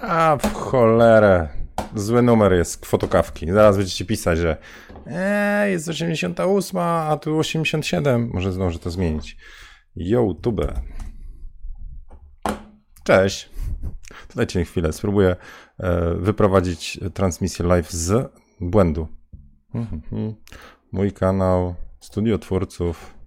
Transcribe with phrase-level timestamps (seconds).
[0.00, 1.48] A w cholerę.
[1.94, 3.52] Zły numer jest fotokawki.
[3.52, 4.56] Zaraz będziecie pisać, że
[5.06, 8.30] eee, jest 88, a tu 87.
[8.34, 9.36] Może zdążę to zmienić.
[9.96, 10.60] YouTube.
[13.04, 13.50] Cześć.
[14.34, 14.92] Dajcie mi chwilę.
[14.92, 15.36] Spróbuję
[15.78, 19.08] e, wyprowadzić transmisję live z błędu.
[19.74, 20.34] Mhm.
[20.92, 23.17] Mój kanał, studio twórców.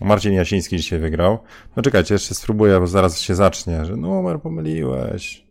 [0.00, 1.38] Marcin Jasiński dzisiaj wygrał.
[1.76, 5.46] No czekajcie, jeszcze spróbuję, bo zaraz się zacznie, że numer pomyliłeś.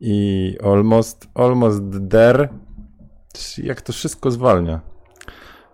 [0.00, 2.48] I almost, almost there.
[3.58, 4.80] Jak to wszystko zwalnia.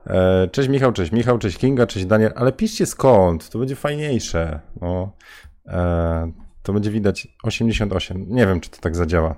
[0.07, 4.61] E, cześć Michał, cześć Michał, cześć Kinga, cześć Daniel, ale piszcie skąd, to będzie fajniejsze.
[4.81, 5.13] No,
[5.67, 8.27] e, to będzie widać 88.
[8.29, 9.35] Nie wiem, czy to tak zadziała.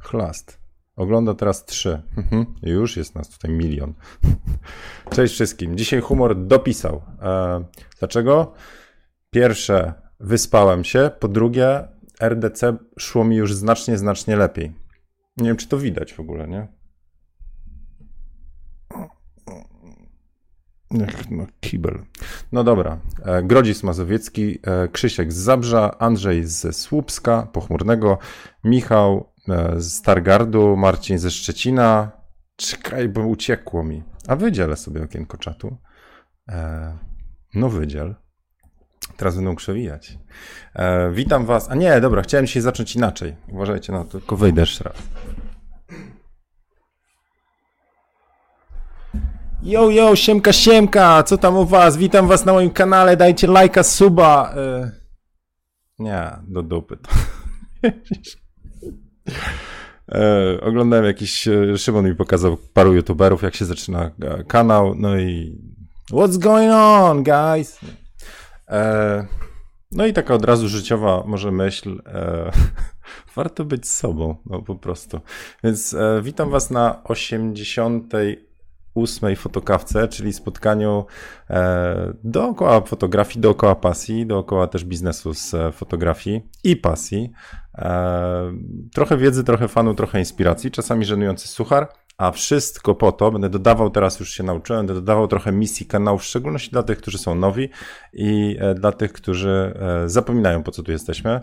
[0.00, 0.60] Chlast.
[0.96, 2.02] Ogląda teraz 3.
[2.16, 2.46] Mhm.
[2.62, 3.94] Już jest nas tutaj milion.
[5.14, 5.76] Cześć wszystkim.
[5.76, 7.02] Dzisiaj humor dopisał.
[7.22, 7.64] E,
[7.98, 8.52] dlaczego?
[9.30, 11.10] Pierwsze, wyspałem się.
[11.20, 11.88] Po drugie,
[12.20, 14.72] RDC szło mi już znacznie, znacznie lepiej.
[15.36, 16.68] Nie wiem, czy to widać w ogóle, nie?
[21.00, 21.98] Ech, no, kibel.
[22.52, 22.98] No dobra.
[23.24, 28.18] E, Grodzis Mazowiecki, e, Krzysiek z Zabrza, Andrzej ze Słupska, Pochmurnego,
[28.64, 29.32] Michał
[29.76, 32.10] z Stargardu, Marcin ze Szczecina.
[32.56, 34.02] Czekaj, bo uciekło mi.
[34.28, 35.76] A wydzielę sobie okienko czatu.
[37.54, 38.14] No wydziel.
[39.16, 40.18] Teraz będą przewijać.
[41.12, 41.70] Witam was.
[41.70, 43.36] A nie, dobra, chciałem dzisiaj zacząć inaczej.
[43.48, 44.96] Uważajcie na to, tylko wyjdę jeszcze raz.
[49.62, 51.96] Yo, yo, siemka, siemka, co tam u was?
[51.96, 54.54] Witam was na moim kanale, dajcie lajka, suba.
[54.56, 54.90] Yy...
[55.98, 57.10] Nie, do dupy to.
[59.26, 64.10] yy, oglądałem jakiś, Szymon mi pokazał paru youtuberów, jak się zaczyna
[64.48, 65.58] kanał, no i
[66.12, 67.78] what's going on, guys?
[67.82, 68.76] Yy,
[69.92, 72.02] no i taka od razu życiowa może myśl,
[73.36, 75.20] warto być sobą, no po prostu.
[75.64, 78.12] Więc witam was na 80
[78.94, 81.04] ósmej fotokawce, czyli spotkaniu
[81.50, 87.32] e, dookoła fotografii, dookoła pasji, dookoła też biznesu z e, fotografii i pasji.
[87.74, 88.52] E,
[88.94, 93.90] trochę wiedzy, trochę fanu, trochę inspiracji, czasami żenujący suchar, a wszystko po to, będę dodawał,
[93.90, 97.34] teraz już się nauczyłem, będę dodawał trochę misji kanału, w szczególności dla tych, którzy są
[97.34, 97.68] nowi
[98.12, 99.74] i dla tych, którzy
[100.06, 101.40] zapominają, po co tu jesteśmy.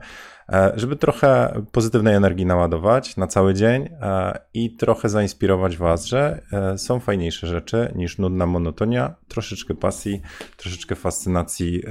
[0.54, 6.42] E, żeby trochę pozytywnej energii naładować na cały dzień e, i trochę zainspirować Was, że
[6.54, 10.22] e, są fajniejsze rzeczy niż nudna monotonia, troszeczkę pasji,
[10.58, 11.84] troszeczkę fascynacji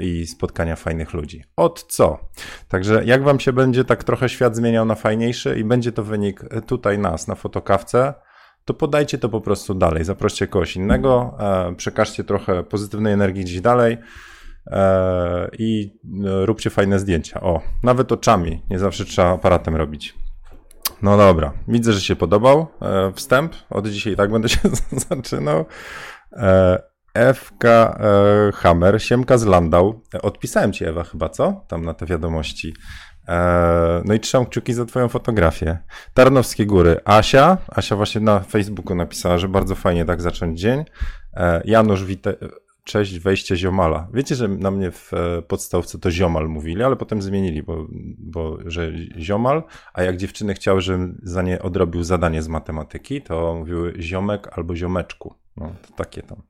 [0.00, 1.44] i spotkania fajnych ludzi.
[1.56, 2.18] Od co?
[2.68, 6.44] Także jak Wam się będzie tak trochę świat zmieniał na fajniejszy i będzie to wynik
[6.66, 8.14] tutaj nas na fotokawce,
[8.64, 10.04] to podajcie to po prostu dalej.
[10.04, 11.38] Zaproście kogoś innego,
[11.76, 13.98] przekażcie trochę pozytywnej energii gdzieś dalej.
[14.70, 17.40] E, i e, róbcie fajne zdjęcia.
[17.40, 20.14] O, nawet oczami, nie zawsze trzeba aparatem robić.
[21.02, 23.52] No dobra, widzę, że się podobał e, wstęp.
[23.70, 24.58] Od dzisiaj tak będę się
[24.92, 25.64] zaczynał.
[27.34, 27.64] FK
[28.54, 30.02] Hammer, Siemka z Landau.
[30.22, 31.64] Odpisałem ci, Ewa, chyba, co?
[31.68, 32.74] Tam na te wiadomości.
[34.04, 35.78] No i trzymam kciuki za twoją fotografię.
[36.14, 37.00] Tarnowskie Góry.
[37.04, 37.58] Asia.
[37.68, 40.84] Asia właśnie na Facebooku napisała, że bardzo fajnie tak zacząć dzień.
[41.64, 42.34] Janusz Wite
[42.88, 44.08] cześć, wejście ziomala.
[44.14, 47.86] Wiecie, że na mnie w e, podstawce to ziomal mówili, ale potem zmienili, bo,
[48.18, 49.62] bo że ziomal,
[49.94, 54.76] a jak dziewczyny chciały, żebym za nie odrobił zadanie z matematyki, to mówiły ziomek albo
[54.76, 55.34] ziomeczku.
[55.56, 56.42] No, takie tam.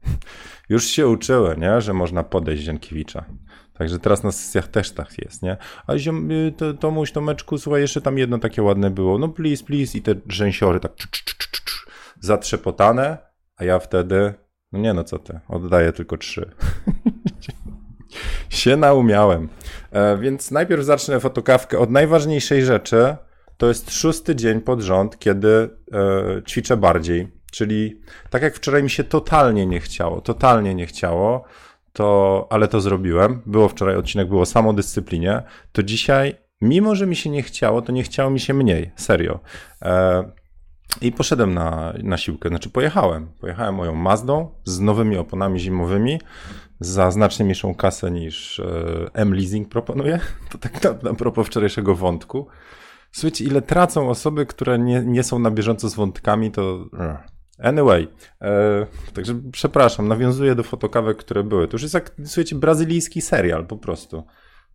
[0.69, 3.25] Już się uczyły, nie, że można podejść Zienkiewicza.
[3.72, 5.56] Także teraz na sesjach też tak jest, nie?
[5.87, 9.19] A ziom, y, to, Tomuś, Tomeczku, słuchaj, jeszcze tam jedno takie ładne było.
[9.19, 9.99] No please, please.
[9.99, 10.93] I te rzęsiory tak
[12.20, 13.19] zatrzepotane,
[13.56, 14.34] a ja wtedy
[14.72, 16.50] no nie no, co ty, oddaję tylko trzy.
[18.48, 19.48] się naumiałem.
[19.92, 23.16] E, więc najpierw zacznę fotokawkę od najważniejszej rzeczy.
[23.56, 27.28] To jest szósty dzień pod rząd, kiedy e, ćwiczę bardziej.
[27.52, 31.44] Czyli tak jak wczoraj mi się totalnie nie chciało, totalnie nie chciało,
[31.92, 33.42] to, ale to zrobiłem.
[33.46, 35.43] Było wczoraj odcinek, było samodyscyplinie.
[35.72, 38.90] To dzisiaj, mimo że mi się nie chciało, to nie chciało mi się mniej.
[38.96, 39.40] Serio.
[39.82, 40.25] E,
[41.00, 43.29] i poszedłem na, na siłkę, znaczy pojechałem.
[43.40, 46.20] Pojechałem moją Mazdą z nowymi oponami zimowymi
[46.81, 50.20] za znacznie mniejszą kasę niż e, M-Leasing proponuje.
[50.50, 52.46] To tak na, na propos wczorajszego wątku.
[53.12, 56.85] Słuchajcie, ile tracą osoby, które nie, nie są na bieżąco z wątkami, to...
[56.99, 57.19] E.
[57.62, 58.08] Anyway,
[58.43, 61.69] e, także przepraszam, nawiązuję do fotokawek, które były.
[61.69, 64.25] To już jest jak, słuchajcie, brazylijski serial po prostu.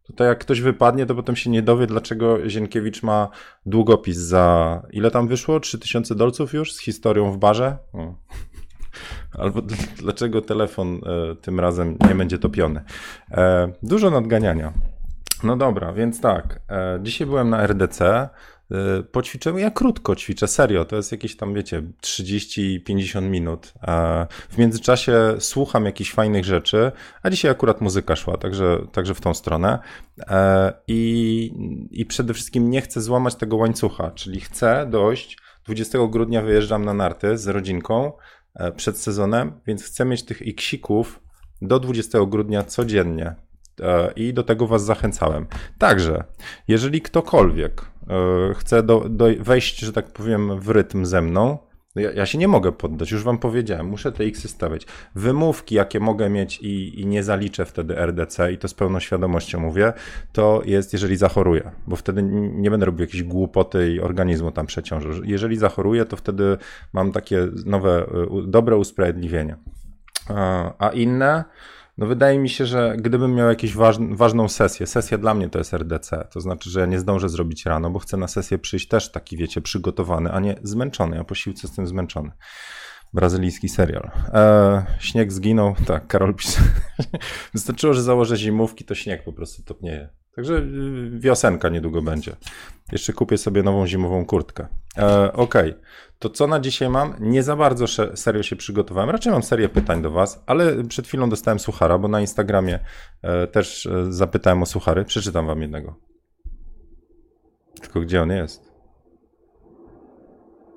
[0.03, 3.29] Tutaj jak ktoś wypadnie, to potem się nie dowie, dlaczego Zienkiewicz ma
[3.65, 5.59] długopis za ile tam wyszło?
[5.59, 7.77] 3000 dolców już z historią w barze?
[7.93, 8.13] O.
[9.39, 9.61] albo
[9.97, 12.83] dlaczego telefon e, tym razem nie będzie topiony.
[13.31, 14.73] E, dużo nadganiania.
[15.43, 16.59] No dobra, więc tak.
[16.69, 18.29] E, dzisiaj byłem na RDC.
[18.71, 19.59] Y, poćwiczyłem.
[19.59, 20.85] Ja krótko ćwiczę, serio.
[20.85, 23.73] To jest jakieś tam, wiecie, 30-50 minut.
[24.49, 26.91] W międzyczasie słucham jakichś fajnych rzeczy,
[27.23, 29.79] a dzisiaj akurat muzyka szła, także, także w tą stronę.
[30.27, 31.51] E, I,
[31.91, 35.37] I przede wszystkim nie chcę złamać tego łańcucha, czyli chcę dojść.
[35.65, 38.11] 20 grudnia wyjeżdżam na narty z rodzinką
[38.55, 41.19] e, przed sezonem, więc chcę mieć tych iksików
[41.61, 43.35] do 20 grudnia codziennie.
[43.81, 45.47] E, I do tego Was zachęcałem.
[45.77, 46.23] Także,
[46.67, 47.92] jeżeli ktokolwiek e,
[48.55, 51.57] chce do, do wejść, że tak powiem, w rytm ze mną,
[51.95, 54.85] no ja, ja, się nie mogę poddać, już wam powiedziałem, muszę te X stawiać.
[55.15, 59.59] Wymówki, jakie mogę mieć i, i, nie zaliczę wtedy RDC, i to z pełną świadomością
[59.59, 59.93] mówię,
[60.31, 62.23] to jest, jeżeli zachoruję, bo wtedy
[62.53, 65.09] nie będę robił jakiejś głupoty i organizmu tam przeciążę.
[65.23, 66.57] Jeżeli zachoruję, to wtedy
[66.93, 68.05] mam takie nowe,
[68.47, 69.57] dobre usprawiedliwienie.
[70.79, 71.43] A inne,
[71.97, 75.59] no wydaje mi się, że gdybym miał jakąś waż, ważną sesję, sesja dla mnie to
[75.59, 78.87] jest RDC, to znaczy, że ja nie zdążę zrobić rano, bo chcę na sesję przyjść
[78.87, 81.17] też taki, wiecie, przygotowany, a nie zmęczony.
[81.17, 82.31] Ja po siłce jestem zmęczony.
[83.13, 84.11] Brazylijski serial.
[84.33, 86.61] E, śnieg zginął, tak, Karol pisze.
[87.53, 90.22] Wystarczyło, że założę zimówki, to śnieg po prostu topnieje.
[90.35, 92.35] Także y, wiosenka niedługo będzie.
[92.91, 94.67] Jeszcze kupię sobie nową zimową kurtkę.
[94.97, 95.83] E, Okej, okay.
[96.19, 97.15] to co na dzisiaj mam?
[97.19, 97.85] Nie za bardzo
[98.15, 99.09] serio się przygotowałem.
[99.09, 102.79] Raczej mam serię pytań do Was, ale przed chwilą dostałem suchara, bo na Instagramie
[103.21, 105.05] e, też e, zapytałem o suchary.
[105.05, 105.95] Przeczytam Wam jednego.
[107.81, 108.73] Tylko gdzie on jest?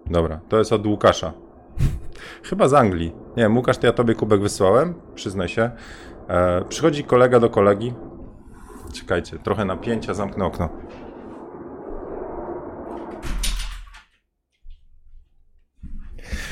[0.06, 1.32] Dobra, to jest od Łukasza.
[2.48, 3.12] Chyba z Anglii.
[3.36, 5.70] Nie wiem, Łukasz, to ja Tobie kubek wysłałem, przyznaj się.
[6.28, 7.94] E, przychodzi kolega do kolegi,
[8.92, 10.68] Czekajcie, trochę napięcia, zamknę okno.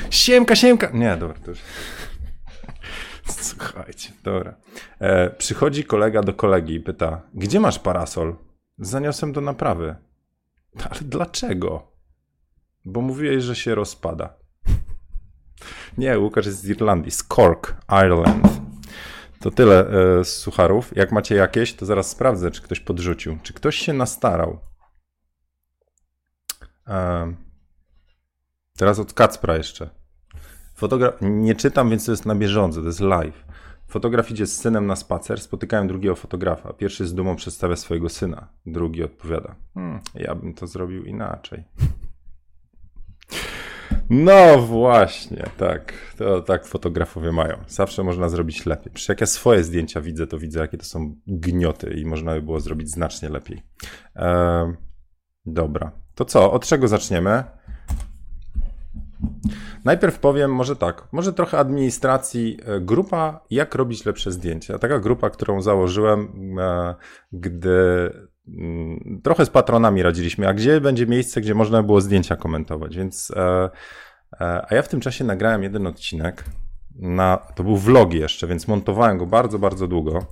[0.09, 0.89] Siemka, siemka!
[0.93, 1.59] Nie, dobra, to już...
[3.27, 4.55] Słuchajcie, dobra.
[4.99, 8.35] E, przychodzi kolega do kolegi i pyta, gdzie masz parasol?
[8.77, 9.95] Zaniosłem do naprawy.
[10.89, 11.91] Ale dlaczego?
[12.85, 14.33] Bo mówiłeś, że się rozpada.
[15.97, 18.64] Nie, Łukasz jest z Irlandii, z Cork, Ireland.
[19.39, 20.95] To tyle e, z sucharów.
[20.95, 23.37] Jak macie jakieś, to zaraz sprawdzę, czy ktoś podrzucił.
[23.43, 24.59] Czy ktoś się nastarał.
[26.87, 27.33] E,
[28.77, 29.89] teraz od Kacpra jeszcze.
[31.21, 33.45] Nie czytam, więc to jest na bieżąco, to jest live.
[33.87, 36.73] Fotograf idzie z synem na spacer, spotykają drugiego fotografa.
[36.73, 41.63] Pierwszy z dumą przedstawia swojego syna, drugi odpowiada: hmm, Ja bym to zrobił inaczej.
[44.09, 45.93] No właśnie, tak.
[46.17, 47.57] To tak fotografowie mają.
[47.67, 48.93] Zawsze można zrobić lepiej.
[48.93, 52.41] Przecież jak ja swoje zdjęcia widzę, to widzę, jakie to są gnioty i można by
[52.41, 53.61] było zrobić znacznie lepiej.
[55.45, 55.91] Dobra.
[56.15, 56.51] To co?
[56.51, 57.43] Od czego zaczniemy?
[59.85, 62.57] Najpierw powiem, może tak, może trochę administracji.
[62.65, 64.79] E, grupa, jak robić lepsze zdjęcia.
[64.79, 66.29] Taka grupa, którą założyłem,
[66.59, 66.95] e,
[67.31, 68.11] gdy
[69.23, 73.69] trochę z patronami radziliśmy, a gdzie będzie miejsce, gdzie można było zdjęcia komentować, więc e,
[74.41, 76.43] E, a ja w tym czasie nagrałem jeden odcinek.
[76.95, 80.25] Na, to był vlog jeszcze, więc montowałem go bardzo, bardzo długo.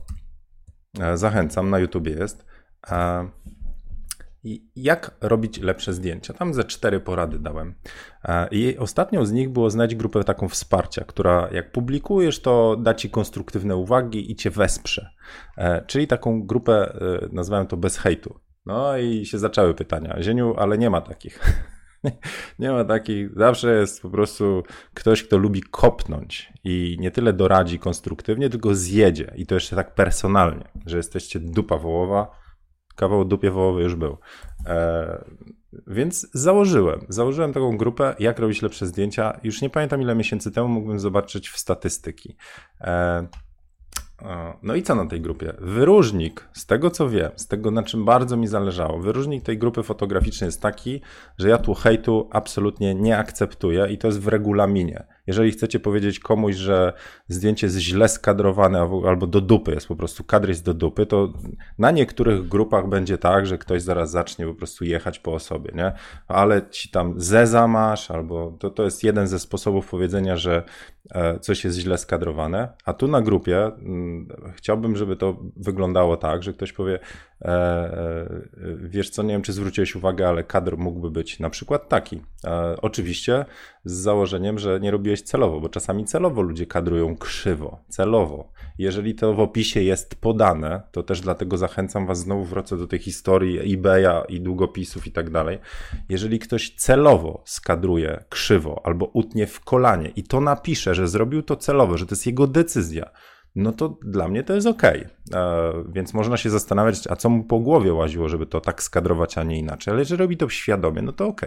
[1.00, 2.45] E, zachęcam, na YouTubie jest.
[4.45, 6.34] E, jak robić lepsze zdjęcia?
[6.34, 7.75] Tam ze cztery porady dałem.
[8.51, 13.10] I ostatnią z nich było znaleźć grupę taką wsparcia, która jak publikujesz, to da ci
[13.10, 15.10] konstruktywne uwagi i cię wesprze.
[15.88, 17.00] Czyli taką grupę,
[17.31, 18.39] nazwałem to bez hejtu.
[18.65, 20.18] No i się zaczęły pytania.
[20.22, 21.39] Zieniu, ale nie ma takich.
[22.60, 24.63] nie ma takich, zawsze jest po prostu
[24.94, 29.96] ktoś, kto lubi kopnąć i nie tyle doradzi konstruktywnie, tylko zjedzie i to jeszcze tak
[29.96, 32.43] personalnie, że jesteście dupa wołowa,
[32.96, 34.18] kawał dupie wołowy już był.
[34.66, 35.26] E,
[35.88, 39.40] więc założyłem, założyłem taką grupę, jak robić lepsze zdjęcia.
[39.44, 42.36] Już nie pamiętam ile miesięcy temu mógłbym zobaczyć w statystyki.
[42.82, 43.28] E,
[44.64, 45.54] no i co na tej grupie?
[45.60, 49.84] Wyróżnik, z tego co wiem, z tego na czym bardzo mi zależało, wyróżnik tej grupy
[49.84, 51.02] fotograficznej jest taki,
[51.38, 55.08] że ja tu hejtu absolutnie nie akceptuję i to jest w regulaminie.
[55.27, 56.94] Jeżeli chcecie powiedzieć komuś, że
[57.27, 61.34] zdjęcie jest źle skadrowane albo do dupy jest po prostu, kadr jest do dupy, to
[61.77, 65.92] na niektórych grupach będzie tak, że ktoś zaraz zacznie po prostu jechać po osobie, nie?
[66.27, 70.63] Ale ci tam zeza masz, albo to, to jest jeden ze sposobów powiedzenia, że
[71.41, 73.72] coś jest źle skadrowane, a tu na grupie
[74.55, 77.00] chciałbym, żeby to wyglądało tak, że ktoś powie,
[77.41, 78.27] e, e,
[78.77, 82.22] wiesz co, nie wiem czy zwróciłeś uwagę, ale kadr mógłby być na przykład taki.
[82.81, 83.45] Oczywiście
[83.86, 88.52] z założeniem, że nie robiłeś celowo, bo czasami celowo ludzie kadrują krzywo, celowo.
[88.77, 93.00] Jeżeli to w opisie jest podane, to też dlatego zachęcam was, znowu wrócę do tej
[93.00, 95.60] historii eBaya i długopisów i tak dalej.
[96.10, 101.56] Jeżeli ktoś celowo skadruje krzywo albo utnie w kolanie i to napisze, że zrobił to
[101.56, 103.10] celowo, że to jest jego decyzja,
[103.56, 104.84] no to dla mnie to jest ok.
[104.84, 105.03] E,
[105.89, 109.44] więc można się zastanawiać, a co mu po głowie łaziło, żeby to tak skadrować, a
[109.44, 109.92] nie inaczej.
[109.92, 111.42] Ale jeżeli robi to świadomie, no to ok.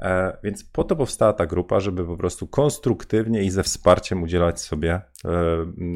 [0.00, 4.60] E, więc po to powstała ta grupa, żeby po prostu konstruktywnie i ze wsparciem udzielać
[4.60, 5.30] sobie, e,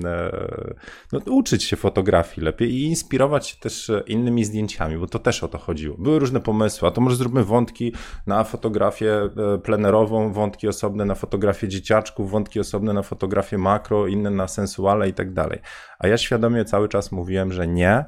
[0.04, 0.74] e,
[1.12, 5.48] no, uczyć się fotografii lepiej i inspirować się też innymi zdjęciami, bo to też o
[5.48, 5.96] to chodziło.
[5.98, 7.92] Były różne pomysły, a to może zróbmy wątki
[8.26, 9.28] na fotografię
[9.62, 15.12] plenerową, wątki osobne na fotografię dzieciaczków, wątki osobne na fotografię makro, inne na sensuale i
[15.12, 15.58] tak dalej.
[15.98, 18.04] A ja świadomie cały czas mówiłem, że nie,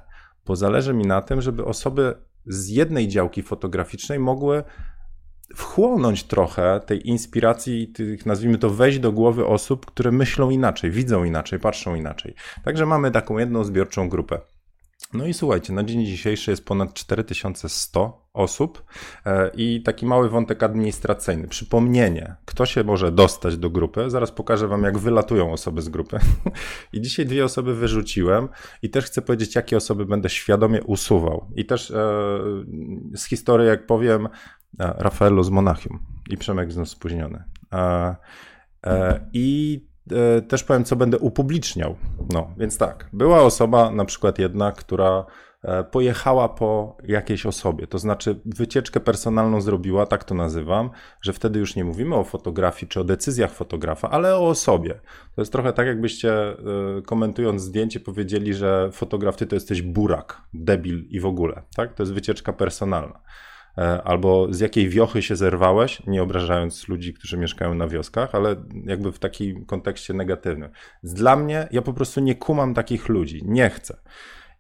[0.47, 2.15] bo zależy mi na tym, żeby osoby
[2.47, 4.65] z jednej działki fotograficznej mogły
[5.55, 11.25] wchłonąć trochę tej inspiracji, tych, nazwijmy to, wejść do głowy osób, które myślą inaczej, widzą
[11.25, 12.35] inaczej, patrzą inaczej.
[12.65, 14.41] Także mamy taką jedną zbiorczą grupę.
[15.13, 18.85] No i słuchajcie, na dzień dzisiejszy jest ponad 4100 osób
[19.27, 21.49] e, i taki mały wątek administracyjny.
[21.49, 24.11] Przypomnienie, kto się może dostać do grupy.
[24.11, 26.19] Zaraz pokażę Wam, jak wylatują osoby z grupy.
[26.93, 28.49] I dzisiaj dwie osoby wyrzuciłem
[28.83, 31.47] i też chcę powiedzieć, jakie osoby będę świadomie usuwał.
[31.57, 31.95] I też e,
[33.15, 34.29] z historii, jak powiem,
[34.79, 35.99] e, Rafaelu z Monachium
[36.31, 37.45] i Przemek znów spóźniony.
[39.33, 39.81] I
[40.13, 41.97] E, też powiem, co będę upubliczniał.
[42.33, 45.27] No, więc tak, była osoba, na przykład jedna, która
[45.63, 50.91] e, pojechała po jakiejś osobie, to znaczy wycieczkę personalną zrobiła, tak to nazywam,
[51.23, 55.01] że wtedy już nie mówimy o fotografii czy o decyzjach fotografa, ale o osobie.
[55.35, 56.57] To jest trochę tak, jakbyście e,
[57.07, 61.95] komentując zdjęcie powiedzieli, że fotograf ty to jesteś burak, debil i w ogóle, tak?
[61.95, 63.21] To jest wycieczka personalna.
[63.79, 68.57] E, albo z jakiej wiochy się zerwałeś, nie obrażając ludzi, którzy mieszkają na wioskach, ale
[68.87, 70.71] jakby w takim kontekście negatywnym.
[71.03, 73.97] Dla mnie, ja po prostu nie kumam takich ludzi, nie chcę.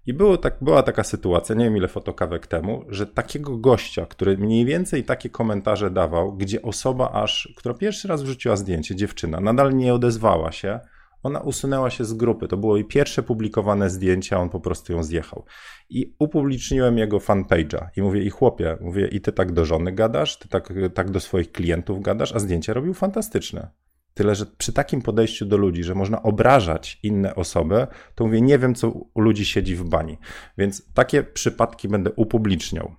[0.06, 4.38] I było tak, była taka sytuacja, nie wiem ile fotokawek temu, że takiego gościa, który
[4.38, 9.76] mniej więcej takie komentarze dawał, gdzie osoba aż, która pierwszy raz wrzuciła zdjęcie, dziewczyna, nadal
[9.76, 10.80] nie odezwała się,
[11.22, 12.48] ona usunęła się z grupy.
[12.48, 15.44] To było jej pierwsze publikowane zdjęcie, on po prostu ją zjechał.
[15.90, 20.38] I upubliczniłem jego fanpage'a i mówię, i chłopie, mówię, i ty tak do żony gadasz,
[20.38, 23.70] ty tak, tak do swoich klientów gadasz, a zdjęcie robił fantastyczne.
[24.14, 28.58] Tyle, że przy takim podejściu do ludzi, że można obrażać inne osoby, to mówię, nie
[28.58, 30.18] wiem, co u ludzi siedzi w bani.
[30.58, 32.94] Więc takie przypadki będę upubliczniał.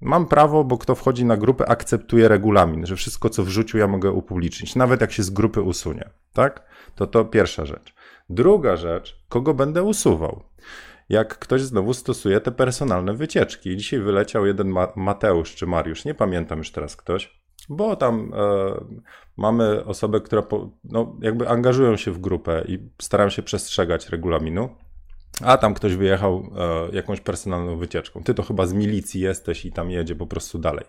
[0.00, 4.12] Mam prawo, bo kto wchodzi na grupę, akceptuje regulamin, że wszystko, co wrzucił, ja mogę
[4.12, 6.10] upublicznić, nawet jak się z grupy usunie.
[6.32, 6.66] Tak?
[6.94, 7.94] To to pierwsza rzecz.
[8.30, 10.42] Druga rzecz, kogo będę usuwał.
[11.08, 13.76] Jak ktoś znowu stosuje te personalne wycieczki.
[13.76, 18.84] Dzisiaj wyleciał jeden Ma Mateusz czy Mariusz, nie pamiętam już teraz ktoś, bo tam e,
[19.36, 24.68] mamy osobę, która po, no, jakby angażują się w grupę i starają się przestrzegać regulaminu
[25.40, 26.50] a tam ktoś wyjechał
[26.90, 28.22] e, jakąś personalną wycieczką.
[28.22, 30.84] Ty to chyba z milicji jesteś i tam jedzie po prostu dalej.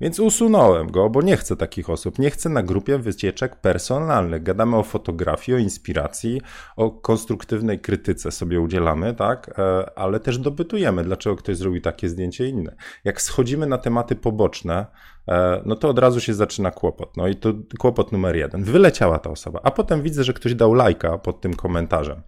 [0.00, 2.18] Więc usunąłem go, bo nie chcę takich osób.
[2.18, 4.42] Nie chcę na grupie wycieczek personalnych.
[4.42, 6.40] Gadamy o fotografii, o inspiracji,
[6.76, 9.58] o konstruktywnej krytyce sobie udzielamy, tak?
[9.58, 12.76] E, ale też dopytujemy, dlaczego ktoś zrobił takie zdjęcie inne.
[13.04, 14.86] Jak schodzimy na tematy poboczne,
[15.28, 17.16] e, no to od razu się zaczyna kłopot.
[17.16, 18.64] No i to kłopot numer jeden.
[18.64, 22.22] Wyleciała ta osoba, a potem widzę, że ktoś dał lajka pod tym komentarzem.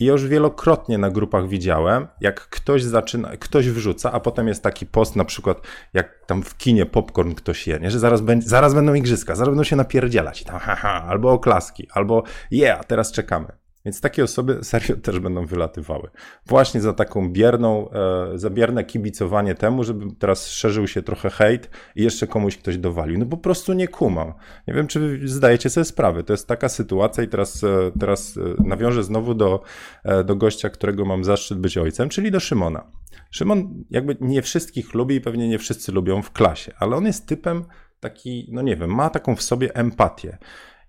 [0.00, 4.86] I już wielokrotnie na grupach widziałem, jak ktoś zaczyna, ktoś wrzuca, a potem jest taki
[4.86, 5.60] post na przykład,
[5.94, 7.90] jak tam w kinie popcorn ktoś je, nie?
[7.90, 11.88] że zaraz, będzie, zaraz będą igrzyska, zaraz będą się napierdzielać i tam haha, albo oklaski,
[11.92, 13.59] albo yeah, teraz czekamy.
[13.84, 16.10] Więc takie osoby serio też będą wylatywały.
[16.46, 21.70] Właśnie za taką bierną, e, za bierne kibicowanie temu, żeby teraz szerzył się trochę hejt
[21.96, 23.18] i jeszcze komuś ktoś dowalił.
[23.18, 24.32] No po prostu nie kumam.
[24.68, 26.22] Nie wiem, czy wy zdajecie sobie sprawę.
[26.22, 29.62] To jest taka sytuacja i teraz, e, teraz e, nawiążę znowu do,
[30.04, 32.86] e, do gościa, którego mam zaszczyt być ojcem, czyli do Szymona.
[33.30, 37.26] Szymon jakby nie wszystkich lubi i pewnie nie wszyscy lubią w klasie, ale on jest
[37.26, 37.64] typem
[38.00, 40.38] taki, no nie wiem, ma taką w sobie empatię.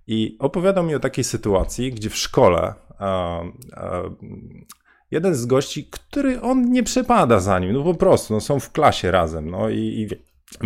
[0.08, 3.42] I opowiadał mi o takiej sytuacji, gdzie w szkole a,
[3.76, 4.02] a,
[5.12, 8.72] jeden z gości, który on nie przepada za nim, no po prostu, no są w
[8.72, 10.08] klasie razem, no i, i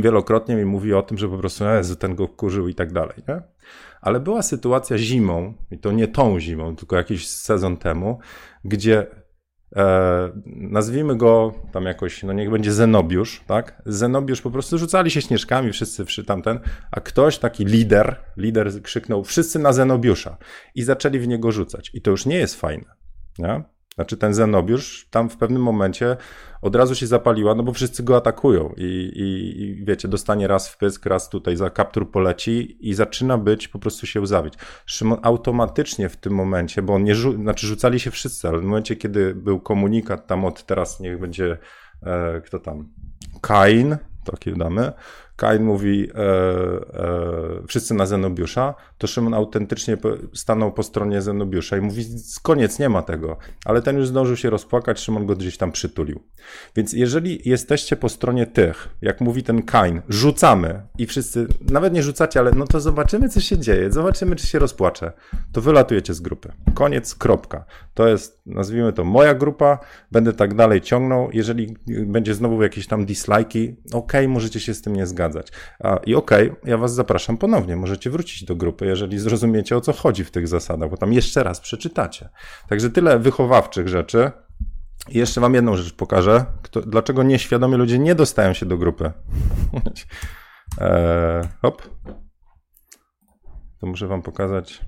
[0.01, 3.15] wielokrotnie mi mówi o tym, że po prostu Jezu, ten go kurzył i tak dalej,
[3.27, 3.41] nie?
[4.01, 8.19] Ale była sytuacja zimą, i to nie tą zimą, tylko jakiś sezon temu,
[8.63, 9.07] gdzie
[9.75, 13.81] e, nazwijmy go tam jakoś, no niech będzie Zenobiusz, tak?
[13.85, 16.59] Zenobiusz po prostu rzucali się śnieżkami, wszyscy przy tamten,
[16.91, 20.37] a ktoś, taki lider, lider krzyknął, wszyscy na Zenobiusza
[20.75, 21.91] i zaczęli w niego rzucać.
[21.93, 22.95] I to już nie jest fajne,
[23.39, 23.74] nie?
[23.95, 26.17] Znaczy ten Zenobiusz tam w pewnym momencie
[26.61, 28.83] od razu się zapaliła, no bo wszyscy go atakują i,
[29.15, 33.67] i, i wiecie, dostanie raz w pysk, raz tutaj za kaptur poleci i zaczyna być,
[33.67, 34.53] po prostu się łzawić.
[34.85, 38.63] Szymon automatycznie w tym momencie, bo on nie, rzu znaczy rzucali się wszyscy, ale w
[38.63, 41.57] momencie, kiedy był komunikat tam od teraz niech będzie,
[42.03, 42.89] e, kto tam,
[43.41, 44.91] Kain, takie damy,
[45.35, 49.97] Kain mówi e, e, wszyscy na Zenobiusza, to Szymon autentycznie
[50.33, 52.05] stanął po stronie Zenobiusza i mówi
[52.43, 53.37] koniec, nie ma tego.
[53.65, 56.19] Ale ten już zdążył się rozpłakać, Szymon go gdzieś tam przytulił.
[56.75, 62.03] Więc jeżeli jesteście po stronie tych, jak mówi ten Kain, rzucamy i wszyscy, nawet nie
[62.03, 65.11] rzucacie, ale no to zobaczymy, co się dzieje, zobaczymy, czy się rozpłacze,
[65.51, 66.51] to wylatujecie z grupy.
[66.73, 67.65] Koniec, kropka.
[67.93, 69.79] To jest, nazwijmy to, moja grupa,
[70.11, 71.29] będę tak dalej ciągnął.
[71.33, 75.24] Jeżeli będzie znowu jakieś tam dislike'i, ok, możecie się z tym nie zgadzać.
[76.05, 76.31] I ok,
[76.63, 80.47] ja was zapraszam ponownie, możecie wrócić do grupy, jeżeli zrozumiecie, o co chodzi w tych
[80.47, 82.29] zasadach, bo tam jeszcze raz przeczytacie.
[82.69, 84.31] Także tyle wychowawczych rzeczy.
[85.09, 89.11] I jeszcze wam jedną rzecz pokażę, kto, dlaczego nieświadomi ludzie nie dostają się do grupy.
[90.81, 91.81] eee, hop.
[93.79, 94.81] To muszę wam pokazać.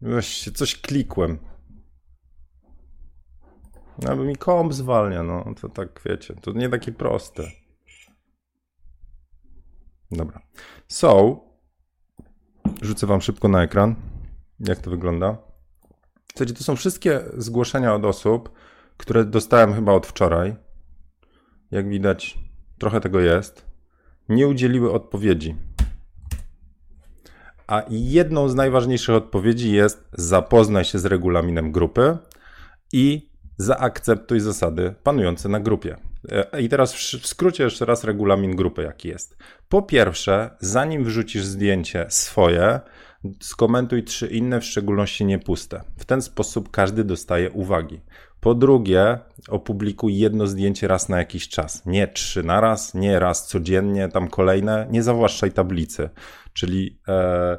[0.00, 1.38] Właśnie coś klikłem.
[4.02, 7.42] No, mi komp zwalnia, no to tak wiecie, to nie takie proste.
[10.10, 10.40] Dobra.
[10.88, 11.40] So,
[12.82, 13.94] rzucę wam szybko na ekran,
[14.60, 15.36] jak to wygląda.
[16.30, 18.50] Słuchajcie, to są wszystkie zgłoszenia od osób,
[18.96, 20.56] które dostałem chyba od wczoraj.
[21.70, 22.38] Jak widać,
[22.78, 23.66] trochę tego jest.
[24.28, 25.56] Nie udzieliły odpowiedzi.
[27.66, 32.18] A jedną z najważniejszych odpowiedzi jest zapoznaj się z regulaminem grupy
[32.92, 35.96] i zaakceptuj zasady panujące na grupie.
[36.32, 39.36] E, I teraz w skrócie jeszcze raz regulamin grupy, jaki jest.
[39.68, 42.80] Po pierwsze, zanim wrzucisz zdjęcie swoje,
[43.40, 45.80] skomentuj trzy inne, w szczególności niepuste.
[45.98, 48.00] W ten sposób każdy dostaje uwagi.
[48.40, 49.18] Po drugie,
[49.48, 51.86] opublikuj jedno zdjęcie raz na jakiś czas.
[51.86, 54.86] Nie trzy na raz, nie raz codziennie, tam kolejne.
[54.90, 56.10] Nie zawłaszczaj tablicy.
[56.52, 57.58] Czyli e,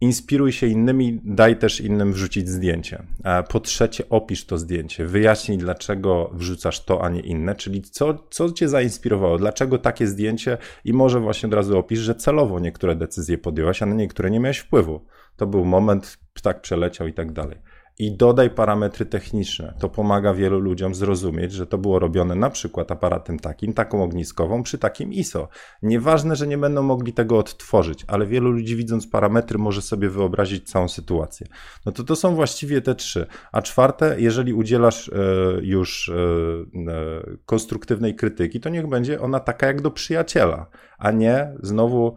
[0.00, 3.02] inspiruj się innymi, daj też innym wrzucić zdjęcie.
[3.48, 8.52] Po trzecie, opisz to zdjęcie, wyjaśnij, dlaczego wrzucasz to, a nie inne, czyli co, co
[8.52, 10.58] cię zainspirowało, dlaczego takie zdjęcie?
[10.84, 14.40] I może właśnie od razu opisz, że celowo niektóre decyzje podjęłaś, a na niektóre nie
[14.40, 15.04] miałeś wpływu.
[15.36, 17.58] To był moment, tak przeleciał i tak dalej
[17.98, 19.74] i dodaj parametry techniczne.
[19.78, 24.62] To pomaga wielu ludziom zrozumieć, że to było robione na przykład aparatem takim, taką ogniskową,
[24.62, 25.48] przy takim ISO.
[25.82, 30.70] Nieważne, że nie będą mogli tego odtworzyć, ale wielu ludzi widząc parametry może sobie wyobrazić
[30.70, 31.46] całą sytuację.
[31.86, 33.26] No to to są właściwie te trzy.
[33.52, 35.12] A czwarte, jeżeli udzielasz e,
[35.62, 40.66] już e, e, konstruktywnej krytyki, to niech będzie ona taka jak do przyjaciela,
[40.98, 42.14] a nie znowu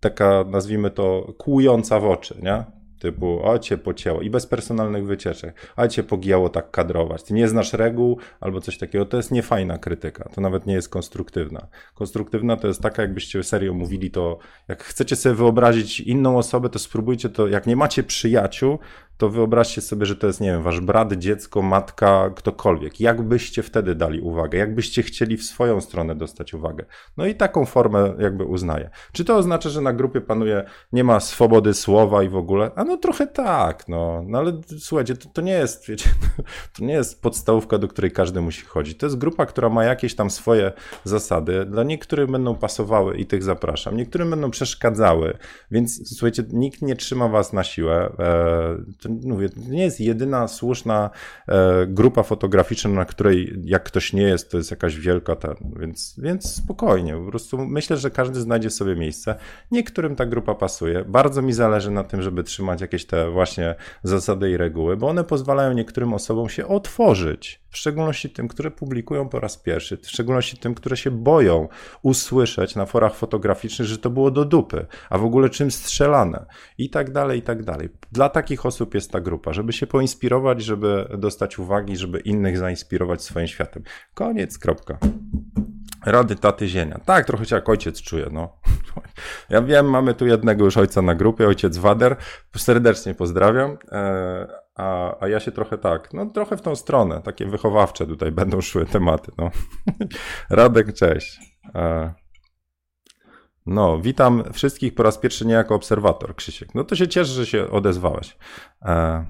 [0.00, 2.79] taka, nazwijmy to, kłująca w oczy, nie?
[3.00, 7.48] Typu o cię pocięło i bez personalnych wycieczek, a cię pogięło tak kadrować, ty nie
[7.48, 11.66] znasz reguł albo coś takiego, to jest niefajna krytyka, to nawet nie jest konstruktywna.
[11.94, 16.78] Konstruktywna to jest taka, jakbyście serio mówili to, jak chcecie sobie wyobrazić inną osobę, to
[16.78, 18.78] spróbujcie to, jak nie macie przyjaciół,
[19.20, 23.00] to wyobraźcie sobie, że to jest, nie wiem, wasz brat, dziecko, matka, ktokolwiek.
[23.00, 24.58] Jak byście wtedy dali uwagę?
[24.58, 26.84] Jak byście chcieli w swoją stronę dostać uwagę?
[27.16, 28.90] No i taką formę jakby uznaję.
[29.12, 32.70] Czy to oznacza, że na grupie panuje, nie ma swobody słowa i w ogóle?
[32.76, 34.22] A no trochę tak, no.
[34.26, 36.10] No ale słuchajcie, to, to nie jest, wiecie,
[36.78, 38.98] to nie jest podstawówka, do której każdy musi chodzić.
[38.98, 40.72] To jest grupa, która ma jakieś tam swoje
[41.04, 41.64] zasady.
[41.64, 43.96] Dla niektórych będą pasowały i tych zapraszam.
[43.96, 45.38] Niektórym będą przeszkadzały,
[45.70, 48.12] więc słuchajcie, nikt nie trzyma was na siłę.
[48.18, 51.10] E, mówię, to nie jest jedyna słuszna
[51.48, 56.14] e, grupa fotograficzna, na której jak ktoś nie jest, to jest jakaś wielka ten, więc,
[56.18, 59.34] więc spokojnie, po prostu myślę, że każdy znajdzie sobie miejsce.
[59.70, 61.04] Niektórym ta grupa pasuje.
[61.04, 65.24] Bardzo mi zależy na tym, żeby trzymać jakieś te właśnie zasady i reguły, bo one
[65.24, 70.56] pozwalają niektórym osobom się otworzyć w szczególności tym, które publikują po raz pierwszy, w szczególności
[70.56, 71.68] tym, które się boją
[72.02, 76.46] usłyszeć na forach fotograficznych, że to było do dupy, a w ogóle czym strzelane
[76.78, 77.88] i tak dalej, i tak dalej.
[78.12, 83.22] Dla takich osób jest ta grupa, żeby się poinspirować, żeby dostać uwagi, żeby innych zainspirować
[83.22, 83.82] swoim światem.
[84.14, 84.98] Koniec, kropka.
[86.06, 87.00] Rady taty zienia.
[87.04, 88.56] Tak, trochę się jak ojciec czuję, no.
[89.50, 92.16] Ja wiem, mamy tu jednego już ojca na grupie, ojciec Wader.
[92.56, 93.78] Serdecznie pozdrawiam.
[93.92, 98.32] E, a, a ja się trochę tak, no trochę w tą stronę, takie wychowawcze tutaj
[98.32, 99.50] będą szły tematy, no.
[100.50, 101.40] Radek, cześć.
[103.66, 106.74] No, witam wszystkich po raz pierwszy nie jako obserwator, Krzysiek.
[106.74, 108.36] No to się cieszę, że się odezwałeś.
[108.82, 109.24] E,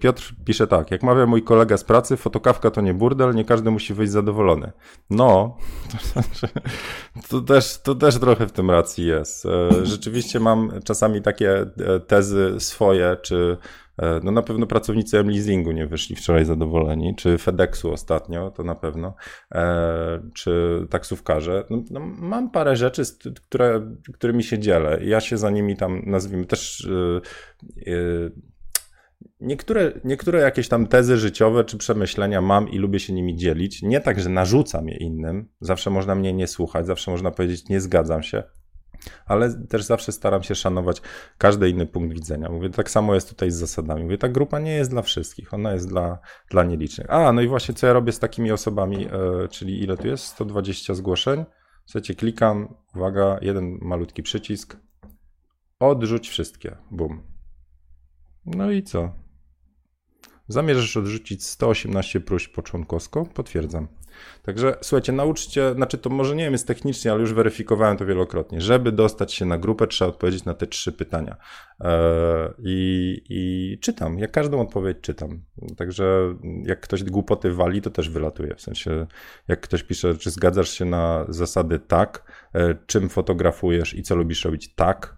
[0.00, 3.70] Piotr pisze tak, jak mawia mój kolega z pracy, fotokawka to nie burdel, nie każdy
[3.70, 4.72] musi wyjść zadowolony.
[5.10, 5.56] No,
[7.28, 9.46] to, też, to też trochę w tym racji jest.
[9.46, 13.56] E, rzeczywiście mam czasami takie e, tezy swoje, czy
[13.98, 18.74] e, no na pewno pracownicy M-leasingu nie wyszli wczoraj zadowoleni, czy FedExu ostatnio, to na
[18.74, 19.14] pewno,
[20.34, 21.64] czy taksówkarze.
[21.70, 23.02] No, no mam parę rzeczy,
[23.34, 24.98] które, którymi się dzielę.
[25.04, 26.88] Ja się za nimi tam, nazwijmy, też
[29.40, 33.82] niektóre, niektóre jakieś tam tezy życiowe czy przemyślenia mam i lubię się nimi dzielić.
[33.82, 35.48] Nie tak, że narzucam je innym.
[35.60, 38.42] Zawsze można mnie nie słuchać, zawsze można powiedzieć nie zgadzam się.
[39.26, 41.02] Ale też zawsze staram się szanować
[41.38, 42.48] każdy inny punkt widzenia.
[42.48, 44.02] Mówię, tak samo jest tutaj z zasadami.
[44.02, 46.18] Mówię, ta grupa nie jest dla wszystkich, ona jest dla,
[46.50, 47.10] dla nielicznych.
[47.10, 50.24] A, no i właśnie co ja robię z takimi osobami, e, czyli ile tu jest?
[50.24, 51.44] 120 zgłoszeń.
[51.86, 54.76] Słuchajcie, klikam, uwaga, jeden malutki przycisk,
[55.80, 57.22] odrzuć wszystkie, bum.
[58.46, 59.12] No i co?
[60.48, 63.26] Zamierzasz odrzucić 118 próśb po członkowsko?
[63.34, 63.88] Potwierdzam.
[64.42, 68.60] Także słuchajcie, nauczcie, znaczy to może nie wiem, jest technicznie, ale już weryfikowałem to wielokrotnie.
[68.60, 71.36] Żeby dostać się na grupę, trzeba odpowiedzieć na te trzy pytania.
[71.80, 75.42] Eee, I, i czytam, jak każdą odpowiedź czytam.
[75.76, 76.34] Także
[76.64, 78.54] jak ktoś głupoty wali, to też wylatuje.
[78.54, 79.06] W sensie,
[79.48, 84.44] jak ktoś pisze, czy zgadzasz się na zasady tak, e, czym fotografujesz i co lubisz
[84.44, 85.16] robić tak,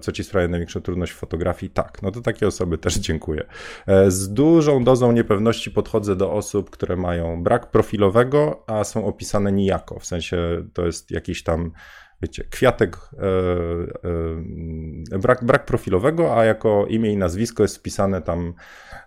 [0.00, 1.70] co ci sprawia największą trudność w fotografii?
[1.70, 2.02] Tak.
[2.02, 3.46] No to takie osoby też dziękuję.
[3.86, 9.52] E, z dużą dozą niepewności podchodzę do osób, które mają brak profilowego, a są opisane
[9.52, 9.98] nijako.
[9.98, 11.72] W sensie to jest jakiś tam,
[12.22, 13.26] wiecie, kwiatek, e,
[15.14, 18.54] e, brak, brak profilowego, a jako imię i nazwisko jest wpisane tam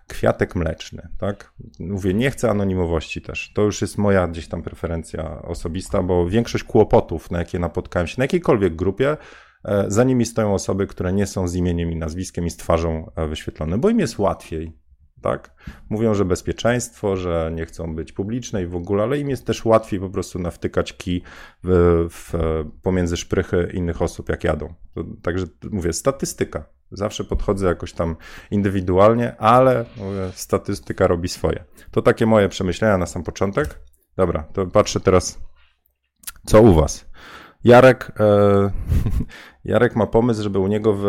[0.08, 1.52] kwiatek mleczny, tak?
[1.80, 3.52] Mówię, nie chcę anonimowości też.
[3.54, 8.14] To już jest moja gdzieś tam preferencja osobista, bo większość kłopotów, na jakie napotkałem się,
[8.18, 9.16] na jakiejkolwiek grupie, e,
[9.88, 13.26] za nimi stoją osoby, które nie są z imieniem i nazwiskiem i z twarzą e,
[13.26, 14.84] wyświetlone, bo im jest łatwiej
[15.24, 15.54] tak?
[15.90, 19.64] Mówią, że bezpieczeństwo, że nie chcą być publiczne i w ogóle, ale im jest też
[19.64, 21.22] łatwiej po prostu nawtykać kij
[21.62, 22.32] w, w,
[22.82, 24.74] pomiędzy szprychy innych osób, jak jadą.
[24.94, 26.64] To, także mówię, statystyka.
[26.90, 28.16] Zawsze podchodzę jakoś tam
[28.50, 31.64] indywidualnie, ale mówię, statystyka robi swoje.
[31.90, 33.80] To takie moje przemyślenia na sam początek.
[34.16, 35.38] Dobra, to patrzę teraz,
[36.46, 37.06] co u was.
[37.64, 38.70] Jarek, e,
[39.64, 41.02] Jarek ma pomysł, żeby u niego w,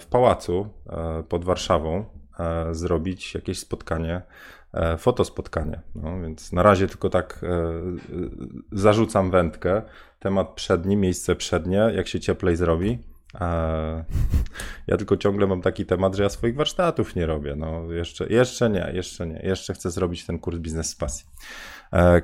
[0.00, 2.04] w pałacu e, pod Warszawą
[2.40, 4.22] E, zrobić jakieś spotkanie,
[4.74, 5.80] e, fotospotkanie.
[5.94, 7.44] No, więc na razie tylko tak
[8.72, 9.82] zarzucam wędkę.
[10.18, 12.98] Temat przedni, miejsce przednie, jak się cieplej zrobi.
[14.86, 17.54] Ja tylko ciągle mam taki temat, że ja swoich warsztatów nie robię.
[17.56, 19.40] No, jeszcze, jeszcze nie, jeszcze nie.
[19.42, 21.26] Jeszcze chcę zrobić ten kurs biznes z pasji.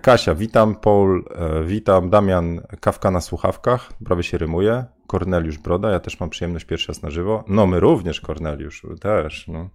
[0.03, 0.75] Kasia, witam.
[0.75, 1.25] Paul,
[1.65, 2.11] witam.
[2.11, 3.93] Damian, kawka na słuchawkach.
[4.05, 4.85] Prawie się rymuje.
[5.07, 7.45] Korneliusz Broda, ja też mam przyjemność pierwszy raz na żywo.
[7.49, 9.49] No, my również, Korneliusz, też.
[9.49, 9.71] No.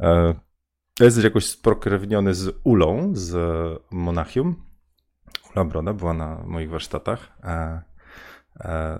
[0.00, 0.34] E,
[1.00, 3.36] jesteś jakoś spokrewniony z Ulą z
[3.90, 4.64] Monachium.
[5.54, 7.32] Ula Broda była na moich warsztatach.
[7.44, 7.82] E,
[8.60, 8.98] e,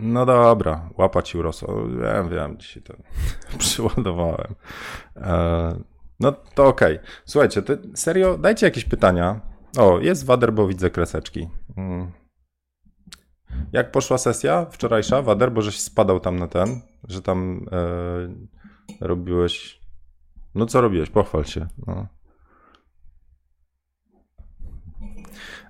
[0.00, 1.88] no dobra, łapać urosło.
[1.88, 2.94] Wiem, wiem, dzisiaj to
[3.58, 4.54] przyładowałem.
[6.20, 6.96] No to okej.
[6.96, 7.08] Okay.
[7.24, 7.62] Słuchajcie,
[7.94, 9.40] serio, dajcie jakieś pytania.
[9.78, 11.48] O, jest Wader, bo widzę kreseczki.
[11.76, 12.12] Mm.
[13.72, 19.80] Jak poszła sesja wczorajsza, Wader, bo żeś spadał tam na ten, że tam e, robiłeś...
[20.54, 21.10] No co robiłeś?
[21.10, 21.66] Pochwal się.
[21.86, 22.06] No.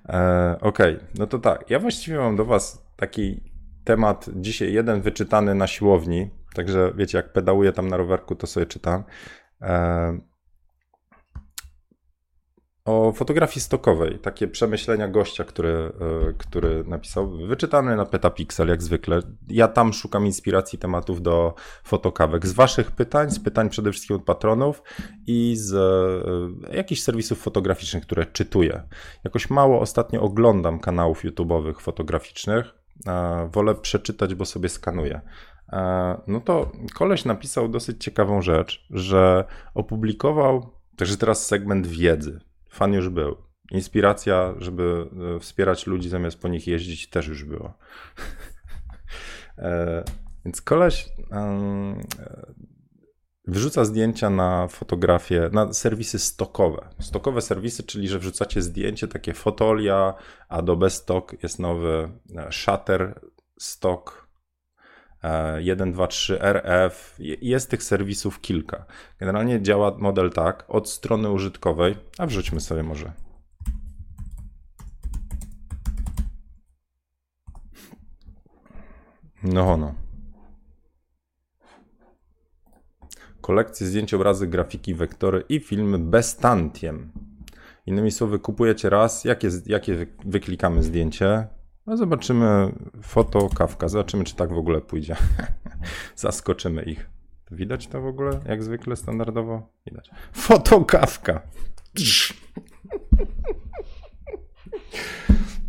[0.09, 1.07] E, Okej, okay.
[1.19, 1.69] no to tak.
[1.69, 3.43] Ja właściwie mam do Was taki
[3.83, 6.29] temat dzisiaj jeden wyczytany na siłowni.
[6.55, 9.03] Także wiecie, jak pedałuję tam na rowerku, to sobie czytam.
[9.61, 10.19] E,
[12.85, 15.91] o fotografii stokowej, takie przemyślenia gościa, który, e,
[16.37, 19.21] który napisał, wyczytany na Petapixel jak zwykle.
[19.47, 22.47] Ja tam szukam inspiracji tematów do fotokawek.
[22.47, 24.83] Z waszych pytań, z pytań przede wszystkim od patronów
[25.27, 28.83] i z e, jakichś serwisów fotograficznych, które czytuję.
[29.23, 32.65] Jakoś mało ostatnio oglądam kanałów YouTube'owych fotograficznych.
[33.51, 35.21] Wolę przeczytać, bo sobie skanuję.
[36.27, 43.09] No to koleś napisał dosyć ciekawą rzecz, że opublikował, także teraz segment wiedzy fan już
[43.09, 43.37] był.
[43.71, 47.73] Inspiracja, żeby e, wspierać ludzi zamiast po nich jeździć, też już była.
[49.57, 50.03] e,
[50.45, 52.01] więc koleś um,
[53.47, 56.89] wrzuca zdjęcia na fotografie, na serwisy stokowe.
[56.99, 60.13] Stokowe serwisy, czyli że wrzucacie zdjęcie, takie fotolia,
[60.49, 62.09] Adobe Stock, jest nowy
[62.51, 63.21] Shutter
[63.59, 64.28] Stock
[65.59, 67.15] 1, 2, 3, RF.
[67.41, 68.85] Jest tych serwisów kilka.
[69.19, 73.11] Generalnie działa model tak, od strony użytkowej, a wrzućmy sobie może.
[79.43, 79.93] No, no.
[83.41, 87.11] Kolekcje zdjęć, obrazy, grafiki, wektory i filmy bez tantiem.
[87.85, 91.47] Innymi słowy, kupujecie raz, jakie, jakie wyklikamy zdjęcie,
[91.85, 93.87] no zobaczymy foto, kawka.
[93.87, 95.15] Zobaczymy, czy tak w ogóle pójdzie.
[96.15, 97.09] Zaskoczymy ich.
[97.51, 99.69] Widać to w ogóle, jak zwykle, standardowo?
[99.85, 100.09] Widać.
[100.33, 101.41] Fotokawka.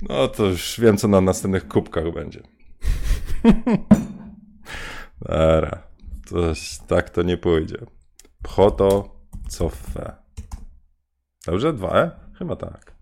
[0.08, 2.42] No to już wiem, co na następnych kubkach będzie.
[5.20, 5.82] Dobra.
[6.86, 7.78] Tak to nie pójdzie.
[8.46, 9.16] Photo
[9.48, 10.16] Coffe.
[11.46, 11.72] Dobrze?
[11.72, 12.10] Dwa?
[12.38, 12.94] Chyba tak.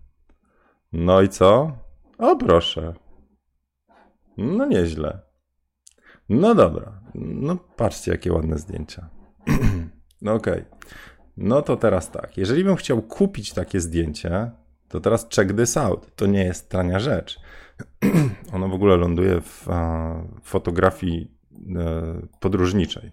[0.93, 1.71] No i co?
[2.19, 2.93] O proszę.
[4.37, 5.21] No nieźle.
[6.29, 7.01] No dobra.
[7.15, 9.09] No patrzcie, jakie ładne zdjęcia.
[10.21, 10.53] no okej.
[10.53, 10.65] Okay.
[11.37, 12.37] No to teraz tak.
[12.37, 14.51] Jeżeli bym chciał kupić takie zdjęcie,
[14.87, 16.15] to teraz check this out.
[16.15, 17.39] To nie jest tania rzecz.
[18.53, 19.67] ono w ogóle ląduje w
[20.43, 21.37] fotografii
[21.75, 23.11] e, podróżniczej.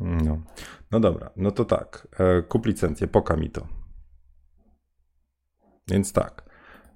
[0.00, 0.42] No.
[0.90, 2.08] no dobra, no to tak.
[2.18, 3.66] E, kup licencję, poka mi to.
[5.88, 6.49] Więc tak.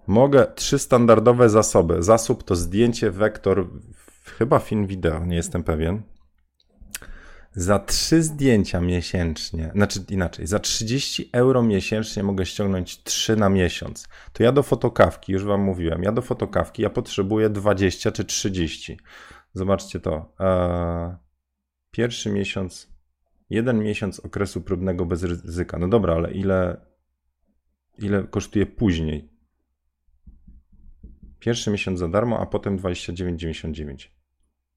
[0.06, 2.02] Mogę trzy standardowe zasoby.
[2.02, 3.68] Zasób to zdjęcie, wektor,
[4.38, 6.02] chyba film wideo, nie jestem pewien.
[7.56, 14.08] Za trzy zdjęcia miesięcznie, znaczy inaczej, za 30 euro miesięcznie mogę ściągnąć 3 na miesiąc.
[14.32, 18.98] To ja do fotokawki, już wam mówiłem, ja do fotokawki ja potrzebuję 20 czy 30.
[19.52, 20.34] Zobaczcie to.
[20.40, 21.14] Eee,
[21.90, 22.88] pierwszy miesiąc,
[23.50, 25.78] jeden miesiąc okresu próbnego bez ryzyka.
[25.78, 26.86] No dobra, ale ile,
[27.98, 29.33] ile kosztuje później?
[31.44, 34.08] Pierwszy miesiąc za darmo, a potem 29,99.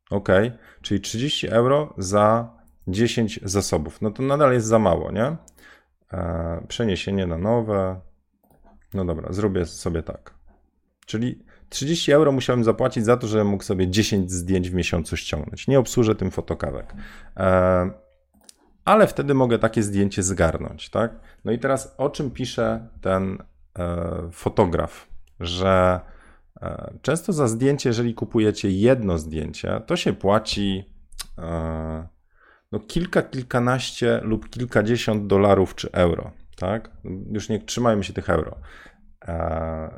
[0.09, 0.29] Ok,
[0.81, 2.53] czyli 30 euro za
[2.87, 4.01] 10 zasobów.
[4.01, 5.37] No to nadal jest za mało, nie?
[6.13, 8.01] E, przeniesienie na nowe.
[8.93, 10.33] No dobra, zrobię sobie tak.
[11.05, 15.67] Czyli 30 euro musiałem zapłacić za to, że mógł sobie 10 zdjęć w miesiącu ściągnąć.
[15.67, 16.93] Nie obsłużę tym fotokawek.
[17.37, 17.89] E,
[18.85, 21.19] ale wtedy mogę takie zdjęcie zgarnąć, tak?
[21.45, 23.37] No i teraz o czym pisze ten
[23.79, 25.07] e, fotograf?
[25.39, 26.01] Że
[27.01, 30.83] często za zdjęcie, jeżeli kupujecie jedno zdjęcie, to się płaci
[31.37, 32.07] e,
[32.71, 36.31] no kilka, kilkanaście lub kilkadziesiąt dolarów czy euro.
[36.55, 36.91] Tak?
[37.31, 38.57] Już nie trzymajmy się tych euro.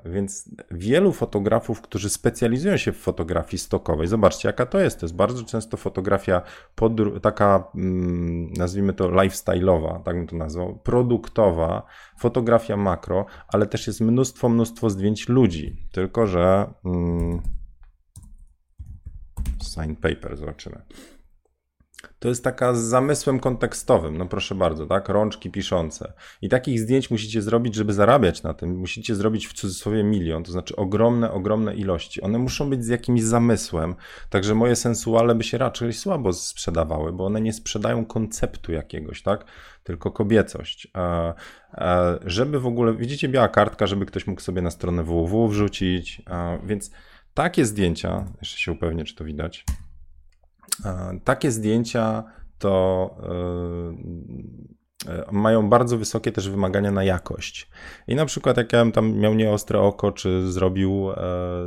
[0.06, 5.00] Więc wielu fotografów, którzy specjalizują się w fotografii stokowej, zobaczcie, jaka to jest.
[5.00, 6.42] To jest bardzo często fotografia
[7.22, 11.86] taka, mm, nazwijmy to lifestyle'owa, tak bym to nazwał, produktowa,
[12.18, 15.88] fotografia makro, ale też jest mnóstwo, mnóstwo zdjęć ludzi.
[15.92, 16.74] Tylko, że.
[16.86, 17.42] Mm,
[19.64, 20.82] sign paper, zobaczymy.
[22.20, 25.10] To jest taka z zamysłem kontekstowym, no proszę bardzo, tak?
[25.10, 26.14] Rączki piszące.
[26.42, 28.78] I takich zdjęć musicie zrobić, żeby zarabiać na tym.
[28.78, 32.22] Musicie zrobić w cudzysłowie milion, to znaczy ogromne, ogromne ilości.
[32.22, 33.96] One muszą być z jakimś zamysłem,
[34.30, 39.46] także moje sensuale by się raczej słabo sprzedawały, bo one nie sprzedają konceptu jakiegoś, tak?
[39.84, 40.88] Tylko kobiecość.
[40.98, 41.34] E,
[41.74, 46.22] e, żeby w ogóle, widzicie, biała kartka, żeby ktoś mógł sobie na stronę www wrzucić,
[46.30, 46.92] e, więc
[47.34, 49.66] takie zdjęcia, jeszcze się upewnię, czy to widać.
[50.86, 52.24] E, takie zdjęcia
[52.60, 53.16] to
[55.08, 57.70] e, e, mają bardzo wysokie też wymagania na jakość.
[58.08, 61.08] I na przykład jak ja bym tam miał nieostre oko, czy zrobił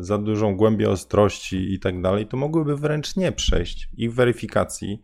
[0.00, 5.00] za dużą głębię ostrości i tak dalej, to mogłyby wręcz nie przejść ich weryfikacji,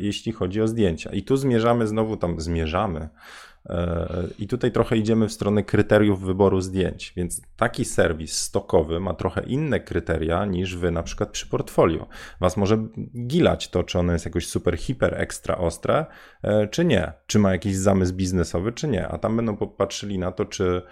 [0.00, 1.10] jeśli chodzi o zdjęcia.
[1.10, 3.08] I tu zmierzamy znowu tam, zmierzamy
[4.38, 9.42] i tutaj trochę idziemy w stronę kryteriów wyboru zdjęć, więc taki serwis stokowy ma trochę
[9.42, 12.06] inne kryteria niż wy na przykład przy portfolio.
[12.40, 12.86] Was może
[13.26, 16.06] gilać to, czy ono jest jakoś super, hiper, ekstra ostre,
[16.42, 17.12] e, czy nie.
[17.26, 19.08] Czy ma jakiś zamysł biznesowy, czy nie.
[19.08, 20.82] A tam będą popatrzyli na to, czy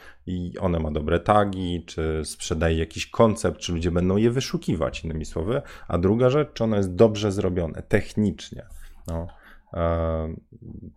[0.61, 5.63] one ma dobre tagi, czy sprzedaje jakiś koncept, czy ludzie będą je wyszukiwać, innymi słowy.
[5.89, 8.67] A druga rzecz, czy ono jest dobrze zrobione, technicznie.
[9.07, 9.40] No.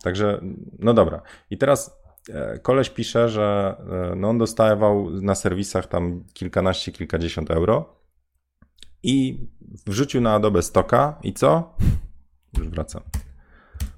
[0.03, 0.41] Także,
[0.79, 1.21] no dobra.
[1.49, 3.75] I teraz e, koleś pisze, że
[4.11, 8.03] e, no on dostawał na serwisach tam kilkanaście, kilkadziesiąt euro
[9.03, 9.47] i
[9.87, 11.75] wrzucił na Adobe Stocka i co?
[12.57, 13.03] Już wracam.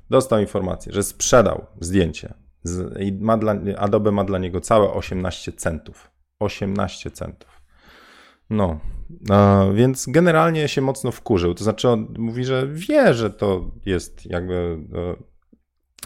[0.10, 2.34] Dostał informację, że sprzedał zdjęcie
[3.00, 6.12] i ma dla, Adobe ma dla niego całe 18 centów.
[6.40, 7.62] 18 centów.
[8.50, 8.80] No,
[9.74, 11.54] więc generalnie się mocno wkurzył.
[11.54, 14.78] To znaczy, on mówi, że wie, że to jest jakby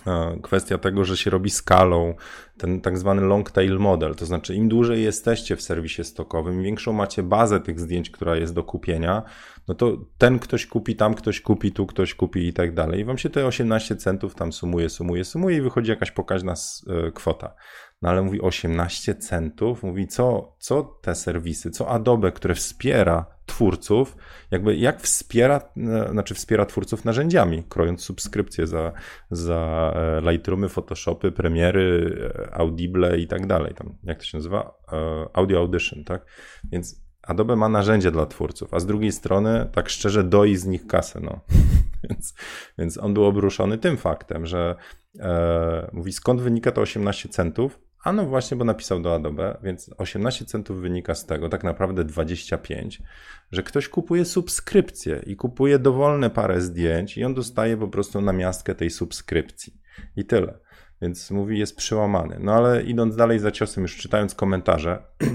[0.06, 2.14] e, e, kwestia tego, że się robi skalą,
[2.58, 4.16] ten tak zwany long tail model.
[4.16, 8.36] To znaczy, im dłużej jesteście w serwisie stokowym, im większą macie bazę tych zdjęć, która
[8.36, 9.24] jest do kupienia,
[9.68, 13.00] no to ten ktoś kupi, tam ktoś kupi, tu ktoś kupi i tak dalej.
[13.00, 17.12] I wam się te 18 centów tam sumuje, sumuje, sumuje i wychodzi jakaś pokaźna e,
[17.12, 17.54] kwota
[18.02, 24.18] no ale mówi 18 centów, mówi co, co te serwisy, co Adobe, które wspiera twórców,
[24.52, 28.92] jakby jak wspiera, e, znaczy wspiera twórców narzędziami, krojąc subskrypcje za,
[29.32, 34.80] za e, Lightroomy, Photoshopy, Premiery, e, Audible i tak dalej, tam jak to się nazywa?
[35.34, 36.26] Audio Audition, tak?
[36.72, 40.88] Więc Adobe ma narzędzie dla twórców, a z drugiej strony, tak szczerze, doi z nich
[40.88, 41.20] kasę.
[41.20, 41.40] No.
[42.10, 42.34] więc,
[42.78, 44.76] więc on był obruszony tym faktem, że
[45.94, 50.46] mówi, skąd wynika to 18 centów, A no właśnie, bo napisał do Adobe, więc 18
[50.46, 53.02] centów wynika z tego, tak naprawdę 25,
[53.52, 58.76] że ktoś kupuje subskrypcję i kupuje dowolne parę zdjęć i on dostaje po prostu namiastkę
[58.76, 59.82] tej subskrypcji.
[60.16, 60.60] I tyle.
[61.02, 62.38] Więc mówi, jest przełamany.
[62.40, 65.04] No ale idąc dalej za ciosem, już czytając komentarze,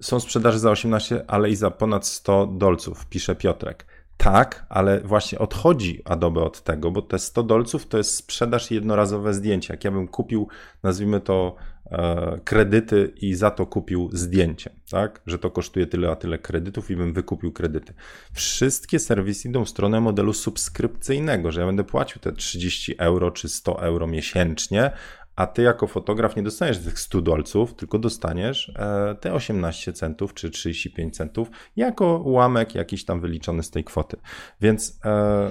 [0.00, 3.86] są sprzedaże za 18, ale i za ponad 100 dolców, pisze Piotrek.
[4.16, 9.34] Tak, ale właśnie odchodzi Adobe od tego, bo te 100 dolców to jest sprzedaż jednorazowe
[9.34, 9.74] zdjęcia.
[9.74, 10.48] Jak ja bym kupił,
[10.82, 11.56] nazwijmy to,
[11.90, 15.20] e, kredyty i za to kupił zdjęcie, tak?
[15.26, 17.94] Że to kosztuje tyle, a tyle kredytów i bym wykupił kredyty.
[18.32, 23.48] Wszystkie serwisy idą w stronę modelu subskrypcyjnego, że ja będę płacił te 30 euro czy
[23.48, 24.90] 100 euro miesięcznie,
[25.36, 30.34] a ty jako fotograf nie dostaniesz tych 100 dolców, tylko dostaniesz e, te 18 centów
[30.34, 34.16] czy 35 centów jako ułamek jakiś tam wyliczony z tej kwoty.
[34.60, 35.50] Więc e,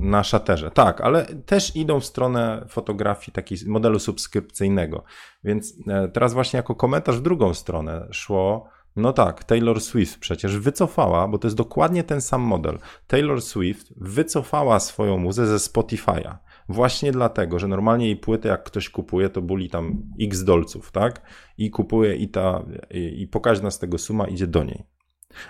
[0.00, 0.70] na szaterze.
[0.70, 5.04] Tak, ale też idą w stronę fotografii takiego modelu subskrypcyjnego.
[5.44, 10.58] Więc e, teraz właśnie jako komentarz w drugą stronę szło no tak, Taylor Swift przecież
[10.58, 12.78] wycofała, bo to jest dokładnie ten sam model.
[13.06, 16.36] Taylor Swift wycofała swoją muzę ze Spotify'a.
[16.68, 21.22] Właśnie dlatego, że normalnie jej płytę, jak ktoś kupuje, to buli tam x dolców, tak?
[21.58, 24.84] I kupuje i ta, i, i pokaźna z tego suma idzie do niej.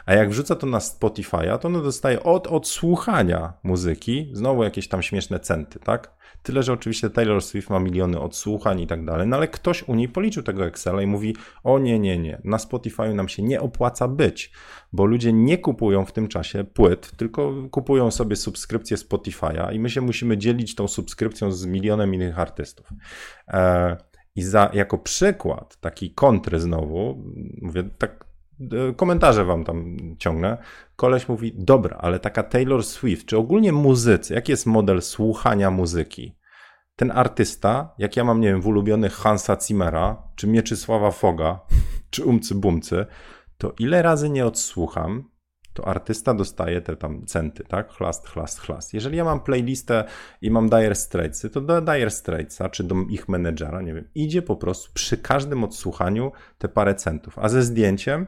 [0.06, 5.02] A jak wrzuca to na Spotify'a, to ono dostaje od odsłuchania muzyki znowu jakieś tam
[5.02, 6.14] śmieszne centy, tak?
[6.44, 9.94] Tyle, że oczywiście Taylor Swift ma miliony odsłuchań i tak dalej, no ale ktoś u
[9.94, 13.60] niej policzył tego Excela i mówi: O nie, nie, nie, na Spotify'u nam się nie
[13.60, 14.52] opłaca być,
[14.92, 19.90] bo ludzie nie kupują w tym czasie płyt, tylko kupują sobie subskrypcję Spotify'a i my
[19.90, 22.90] się musimy dzielić tą subskrypcją z milionem innych artystów.
[23.48, 23.96] E,
[24.36, 27.24] I za, jako przykład taki kontry znowu,
[27.62, 28.24] mówię tak
[28.96, 30.58] komentarze wam tam ciągnę.
[30.96, 36.36] Koleś mówi, dobra, ale taka Taylor Swift, czy ogólnie muzycy, jaki jest model słuchania muzyki?
[36.96, 41.60] Ten artysta, jak ja mam, nie wiem, w ulubionych Hansa Zimmera, czy Mieczysława Foga,
[42.10, 43.06] czy Umcy Bumcy,
[43.58, 45.24] to ile razy nie odsłucham,
[45.74, 47.92] to artysta dostaje te tam centy, tak?
[47.92, 48.94] Chlast, chlast, chlast.
[48.94, 50.04] Jeżeli ja mam playlistę
[50.40, 54.42] i mam Dire Straitsy, to do Dire Straitsa, czy do ich menedżera, nie wiem, idzie
[54.42, 57.38] po prostu przy każdym odsłuchaniu te parę centów.
[57.38, 58.26] A ze zdjęciem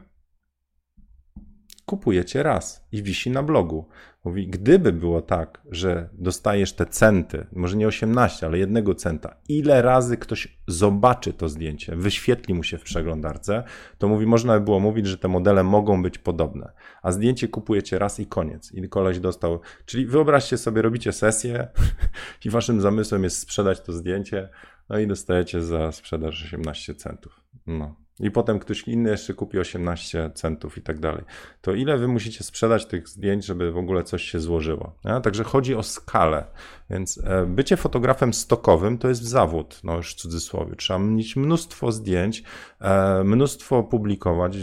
[1.87, 3.85] kupujecie raz i wisi na blogu.
[4.23, 9.81] Mówi, gdyby było tak, że dostajesz te centy, może nie 18, ale jednego centa, ile
[9.81, 13.63] razy ktoś zobaczy to zdjęcie, wyświetli mu się w przeglądarce,
[13.97, 16.71] to mówi, można by było mówić, że te modele mogą być podobne.
[17.01, 18.71] A zdjęcie kupujecie raz i koniec.
[18.71, 19.59] I koleś dostał.
[19.85, 21.67] Czyli wyobraźcie sobie, robicie sesję
[22.45, 24.49] i waszym zamysłem jest sprzedać to zdjęcie,
[24.89, 27.41] no i dostajecie za sprzedaż 18 centów.
[27.67, 31.23] No i potem ktoś inny jeszcze kupi 18 centów i tak dalej.
[31.61, 34.95] To ile wy musicie sprzedać tych zdjęć, żeby w ogóle coś się złożyło?
[35.05, 35.21] Nie?
[35.21, 36.45] Także chodzi o skalę.
[36.89, 40.75] Więc e, bycie fotografem stokowym to jest zawód, no już w cudzysłowie.
[40.75, 42.43] Trzeba mieć mnóstwo zdjęć,
[42.81, 44.57] e, mnóstwo publikować,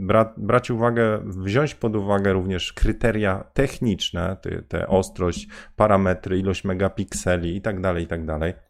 [0.00, 7.56] bra brać uwagę, wziąć pod uwagę również kryteria techniczne, te, te ostrość, parametry, ilość megapikseli
[7.56, 8.69] i tak dalej, i tak dalej.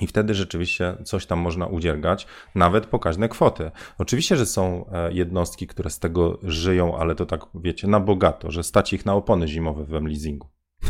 [0.00, 3.70] I wtedy rzeczywiście coś tam można udziergać, nawet pokaźne kwoty.
[3.98, 8.50] Oczywiście, że są e, jednostki, które z tego żyją, ale to tak wiecie, na bogato,
[8.50, 10.48] że stać ich na opony zimowe w leasingu.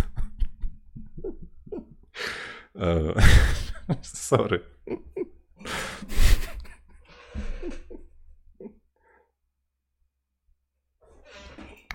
[2.80, 3.14] E,
[4.02, 4.60] sorry.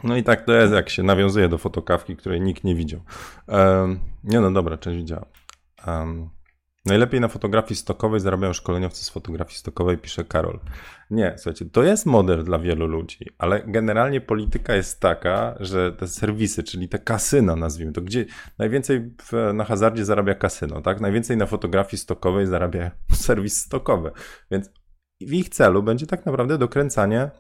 [0.04, 3.02] No i tak to jest, jak się nawiązuje do fotokawki, której nikt nie widział.
[3.48, 5.26] Um, nie no dobra, część widziałem.
[5.88, 6.30] Um,
[6.86, 10.60] Najlepiej na fotografii stokowej zarabiają szkoleniowcy z fotografii stokowej, pisze Karol.
[11.12, 16.08] Nie, słuchajcie, to jest model dla wielu ludzi, ale generalnie polityka jest taka, że te
[16.08, 18.26] serwisy, czyli te kasyna, nazwijmy to, gdzie
[18.58, 21.02] najwięcej w, na hazardzie zarabia kasyno, tak?
[21.02, 22.92] Najwięcej na fotografii stokowej zarabia
[23.26, 24.12] serwis stokowy.
[24.52, 24.70] Więc
[25.22, 27.32] w ich celu będzie tak naprawdę dokręcanie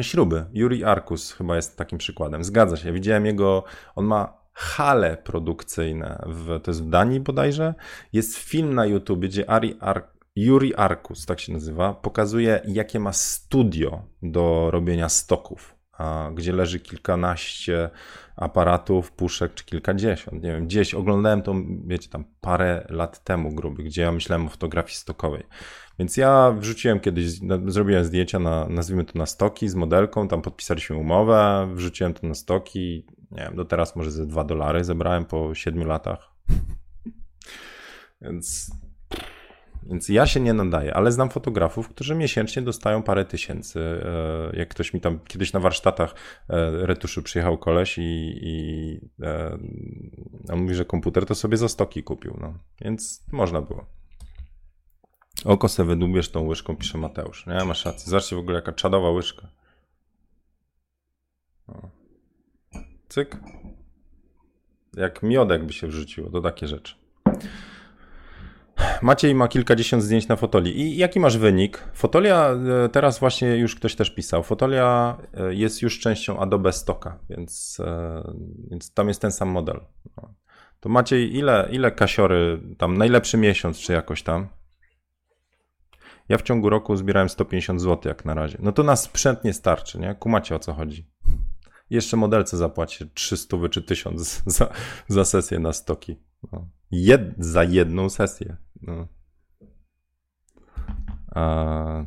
[0.00, 0.44] śruby.
[0.52, 2.44] Yuri Arkus chyba jest takim przykładem.
[2.44, 2.92] Zgadza się.
[2.92, 3.64] Widziałem jego,
[3.94, 7.74] on ma hale produkcyjne, w, to jest w Danii bodajże,
[8.12, 13.12] jest film na YouTube, gdzie Ari Ar Yuri Arkus, tak się nazywa, pokazuje jakie ma
[13.12, 17.90] studio do robienia stoków, a, gdzie leży kilkanaście
[18.36, 21.54] aparatów, puszek czy kilkadziesiąt, nie wiem, gdzieś oglądałem to,
[21.86, 25.42] wiecie, tam parę lat temu gruby, gdzie ja myślałem o fotografii stokowej.
[25.98, 30.42] Więc ja wrzuciłem kiedyś, no, zrobiłem zdjęcia na, nazwijmy to na stoki z modelką, tam
[30.42, 35.24] podpisaliśmy umowę, wrzuciłem to na stoki, nie wiem, do teraz może ze 2 dolary zebrałem
[35.24, 36.30] po 7 latach.
[38.22, 38.70] Więc,
[39.82, 43.80] więc ja się nie nadaję, ale znam fotografów, którzy miesięcznie dostają parę tysięcy.
[44.04, 46.14] E, jak ktoś mi tam kiedyś na warsztatach
[46.48, 49.58] e, retuszu przyjechał koleś i, i e,
[50.52, 52.36] on mówi, że komputer to sobie za stoki kupił.
[52.40, 52.54] No.
[52.80, 53.86] Więc można było.
[55.44, 57.46] Oko se wydłubiesz tą łyżką, pisze Mateusz.
[57.46, 58.10] Nie, masz rację.
[58.10, 59.48] Zobaczcie w ogóle jaka czadowa łyżka.
[63.10, 63.36] Cyk.
[64.96, 66.94] Jak miodek by się wrzuciło, to takie rzeczy.
[69.02, 70.80] Maciej ma kilkadziesiąt zdjęć na fotoli.
[70.80, 71.84] I jaki masz wynik?
[71.94, 72.50] Fotolia,
[72.84, 77.78] e, teraz właśnie już ktoś też pisał, fotolia e, jest już częścią Adobe Stocka, więc,
[77.80, 78.22] e,
[78.70, 79.80] więc tam jest ten sam model.
[80.16, 80.34] No.
[80.80, 84.48] To Maciej, ile, ile kasiory, tam najlepszy miesiąc, czy jakoś tam?
[86.28, 88.58] Ja w ciągu roku zbierałem 150 zł jak na razie.
[88.60, 90.14] No to na sprzęt nie starczy, nie?
[90.14, 91.06] Kumacie o co chodzi.
[91.90, 94.72] Jeszcze modelce zapłaci 300 czy 1000 za,
[95.08, 96.16] za sesję na stoki.
[96.52, 96.68] No.
[96.90, 98.56] Jed, za jedną sesję.
[98.82, 99.08] No.
[101.34, 102.04] A...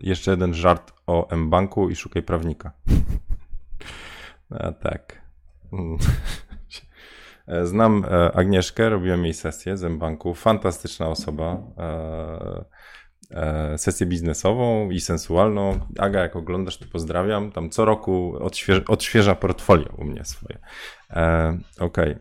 [0.00, 2.72] Jeszcze jeden żart o M-Banku i szukaj prawnika.
[4.50, 5.22] A tak.
[7.64, 10.34] Znam e, Agnieszkę, robiłem jej sesję z M-Banku.
[10.34, 11.62] Fantastyczna osoba.
[13.34, 15.80] E, e, sesję biznesową i sensualną.
[15.98, 17.52] Aga, jak oglądasz, to pozdrawiam.
[17.52, 18.38] Tam co roku
[18.88, 20.58] odświeża, portfolio u mnie swoje.
[21.80, 22.12] Okej.
[22.12, 22.20] Okay.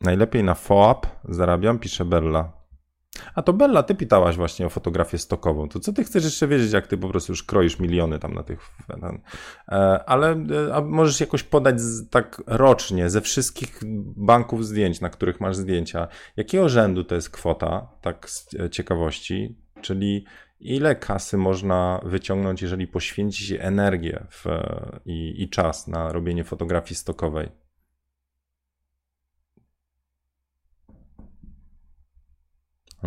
[0.00, 2.57] Najlepiej na FOAP zarabiam, pisze Bella.
[3.34, 5.68] A to Bella, ty pytałaś właśnie o fotografię stokową.
[5.68, 8.42] To co ty chcesz jeszcze wiedzieć, jak ty po prostu już kroisz miliony tam na
[8.42, 8.60] tych.
[8.86, 9.20] Ten,
[9.68, 13.80] e, ale e, możesz jakoś podać z, tak rocznie ze wszystkich
[14.16, 19.56] banków zdjęć, na których masz zdjęcia, jakiego rzędu to jest kwota, tak z e, ciekawości,
[19.80, 20.24] czyli
[20.60, 24.44] ile kasy można wyciągnąć, jeżeli poświęci się energię w,
[25.06, 27.48] i, i czas na robienie fotografii stokowej.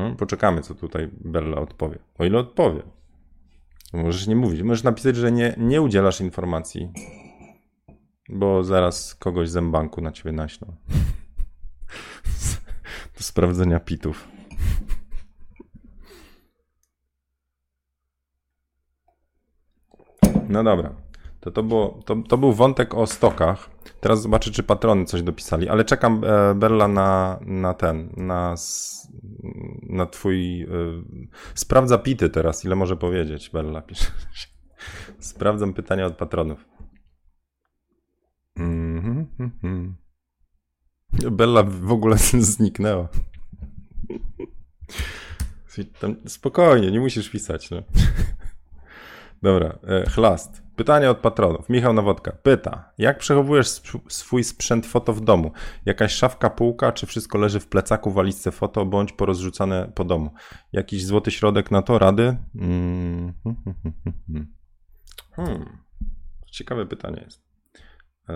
[0.01, 1.99] No, poczekamy, co tutaj Bella odpowie.
[2.17, 2.81] O ile odpowie.
[3.93, 4.61] Możesz nie mówić.
[4.61, 6.91] Możesz napisać, że nie, nie udzielasz informacji,
[8.29, 10.67] bo zaraz kogoś z banku na ciebie naśną.
[13.17, 14.27] Do sprawdzenia pitów.
[20.49, 20.95] No dobra.
[21.39, 23.70] To, to, było, to, to był wątek o stokach.
[24.01, 28.55] Teraz zobaczę, czy patrony coś dopisali, ale czekam, e, Bella, na, na ten, na,
[29.83, 30.61] na twój...
[30.61, 30.67] E,
[31.53, 34.11] sprawdza pity teraz, ile może powiedzieć, Bella pisze.
[35.19, 36.65] Sprawdzam pytania od patronów.
[38.57, 39.91] Mm -hmm.
[41.31, 42.17] Bella w ogóle
[42.53, 43.07] zniknęła.
[46.27, 47.69] Spokojnie, nie musisz pisać.
[47.69, 47.83] No.
[49.43, 50.63] Dobra, e, chlast.
[50.81, 51.69] Pytanie od patronów.
[51.69, 53.67] Michał Nowodka pyta, jak przechowujesz
[54.07, 55.51] swój sprzęt foto w domu?
[55.85, 60.29] Jakaś szafka, półka, czy wszystko leży w plecaku, walizce foto, bądź porozrzucane po domu?
[60.71, 61.99] Jakiś złoty środek na to?
[61.99, 62.37] Rady?
[62.59, 63.33] Hmm.
[65.31, 65.77] Hmm.
[66.51, 67.43] Ciekawe pytanie jest.
[68.29, 68.33] E,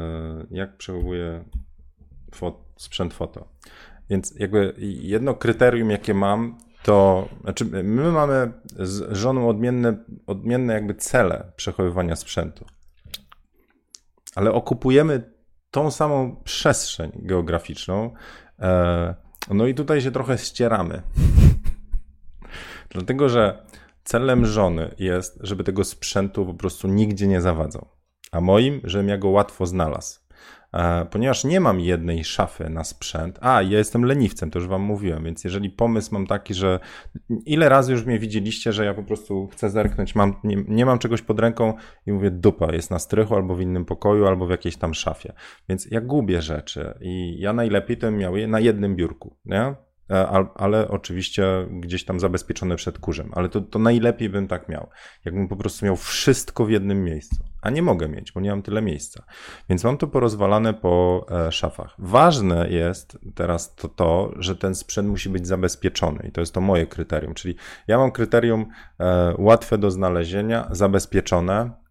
[0.52, 1.46] jak przechowuję
[2.78, 3.50] sprzęt foto?
[4.10, 10.96] Więc jakby jedno kryterium, jakie mam, to znaczy my mamy z żoną odmienne, odmienne jakby
[10.96, 12.66] cele przechowywania sprzętu.
[14.36, 15.32] Ale okupujemy
[15.72, 18.14] tą samą przestrzeń geograficzną.
[18.60, 19.16] E,
[19.50, 21.02] no i tutaj się trochę ścieramy.
[22.94, 23.66] Dlatego, że
[24.04, 27.88] celem żony jest, żeby tego sprzętu po prostu nigdzie nie zawadzał.
[28.32, 30.25] A moim, żebym ja go łatwo znalazł.
[30.76, 34.82] E, ponieważ nie mam jednej szafy na sprzęt, a ja jestem leniwcem, to już wam
[34.82, 36.80] mówiłem, więc jeżeli pomysł mam taki, że
[37.46, 41.00] ile razy już mnie widzieliście, że ja po prostu chcę zerknąć, mam, nie, nie mam
[41.00, 41.74] czegoś pod ręką
[42.06, 45.34] i mówię dupa, jest na strychu albo w innym pokoju, albo w jakiejś tam szafie.
[45.70, 49.76] Więc ja gubię rzeczy i ja najlepiej to miał je na jednym biurku, nie?
[50.10, 53.32] E, ale oczywiście gdzieś tam zabezpieczone przed kurzem.
[53.34, 54.90] Ale to, to najlepiej bym tak miał.
[55.26, 57.36] Jakbym po prostu miał wszystko w jednym miejscu.
[57.66, 59.24] A nie mogę mieć, bo nie mam tyle miejsca.
[59.70, 61.96] Więc mam to porozwalane po e, szafach.
[61.98, 66.26] Ważne jest teraz to, to, że ten sprzęt musi być zabezpieczony.
[66.28, 67.34] I to jest to moje kryterium.
[67.34, 67.56] Czyli
[67.88, 68.66] ja mam kryterium
[69.00, 71.86] e, łatwe do znalezienia, zabezpieczone,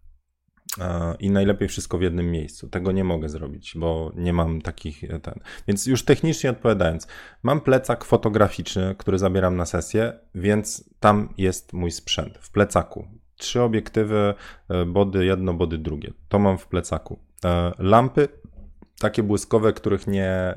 [1.19, 2.69] i najlepiej wszystko w jednym miejscu.
[2.69, 5.39] Tego nie mogę zrobić, bo nie mam takich e, ten.
[5.67, 7.07] Więc już technicznie odpowiadając,
[7.43, 13.07] mam plecak fotograficzny, który zabieram na sesję, więc tam jest mój sprzęt w plecaku.
[13.37, 14.33] Trzy obiektywy,
[14.69, 16.13] e, body jedno, body drugie.
[16.29, 17.19] To mam w plecaku.
[17.45, 18.27] E, lampy
[18.99, 20.55] takie błyskowe, których nie,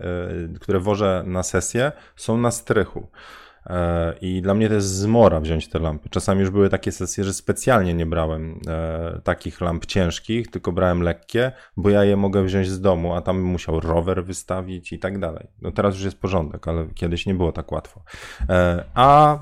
[0.60, 3.08] które wożę na sesję, są na strychu.
[3.68, 6.08] E, I dla mnie to jest zmora wziąć te lampy.
[6.08, 11.02] Czasami już były takie sesje, że specjalnie nie brałem e, takich lamp ciężkich, tylko brałem
[11.02, 15.18] lekkie, bo ja je mogę wziąć z domu, a tam musiał rower wystawić i tak
[15.18, 15.46] dalej.
[15.62, 18.02] No teraz już jest porządek, ale kiedyś nie było tak łatwo.
[18.48, 19.38] E, a.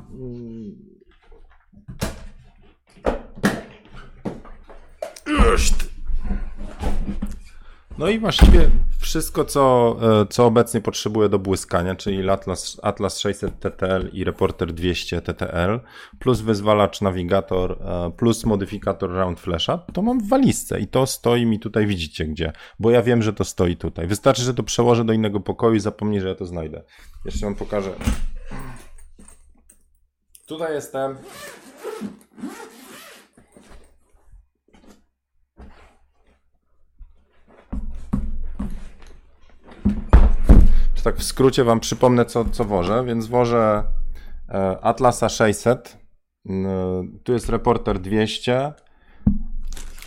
[7.98, 13.60] No i właściwie wszystko, co, e, co obecnie potrzebuję do błyskania, czyli Atlas, Atlas 600
[13.60, 15.80] TTL i Reporter 200 TTL,
[16.18, 21.46] plus wyzwalacz nawigator, e, plus modyfikator round flasha, to mam w walizce i to stoi
[21.46, 24.06] mi tutaj, widzicie gdzie, bo ja wiem, że to stoi tutaj.
[24.06, 26.82] Wystarczy, że to przełożę do innego pokoju i zapomnij, że ja to znajdę.
[27.24, 27.90] Jeszcze wam pokażę.
[30.46, 31.16] Tutaj jestem.
[41.06, 43.84] Tak w skrócie wam przypomnę, co, co wożę, więc wożę
[44.48, 45.98] e, Atlasa 600,
[47.24, 48.72] tu jest reporter 200,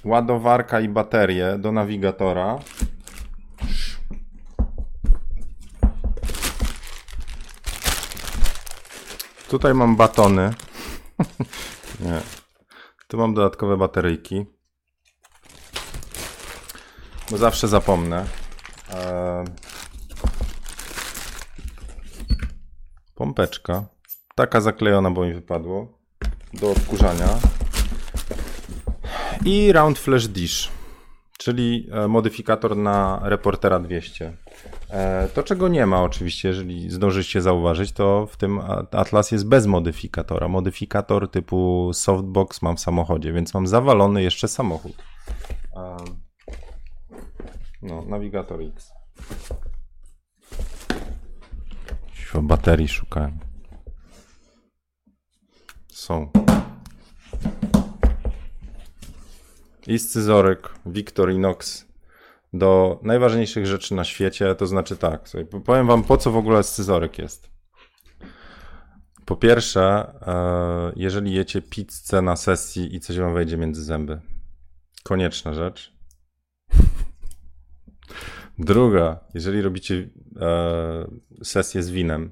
[0.05, 2.59] ładowarka i baterie do nawigatora.
[9.49, 10.53] Tutaj mam batony.
[12.05, 12.21] Nie.
[13.07, 14.45] Tu mam dodatkowe bateryjki.
[17.31, 18.25] Bo zawsze zapomnę.
[18.93, 19.68] Eee...
[23.19, 23.85] Pompeczka.
[24.35, 25.87] Taka zaklejona, bo mi wypadło.
[26.53, 27.27] Do odkurzania.
[29.45, 30.71] I Round Flash Dish,
[31.37, 34.37] czyli e, modyfikator na Reportera 200.
[34.89, 38.59] E, to, czego nie ma oczywiście, jeżeli zdążycie zauważyć, to w tym
[38.91, 40.47] Atlas jest bez modyfikatora.
[40.47, 44.93] Modyfikator typu softbox mam w samochodzie, więc mam zawalony jeszcze samochód.
[45.75, 45.97] E,
[47.81, 48.98] no, nawigator X.
[52.33, 53.39] O baterii szukałem.
[55.87, 56.31] Są.
[59.87, 61.85] I scyzoryk Victorinox
[62.53, 66.63] do najważniejszych rzeczy na świecie, to znaczy tak, sobie powiem wam po co w ogóle
[66.63, 67.49] scyzoryk jest.
[69.25, 74.21] Po pierwsze, e, jeżeli jecie pizzę na sesji i coś wam wejdzie między zęby.
[75.03, 75.93] Konieczna rzecz.
[78.59, 80.09] Druga, jeżeli robicie
[80.41, 81.07] e,
[81.43, 82.31] sesję z winem,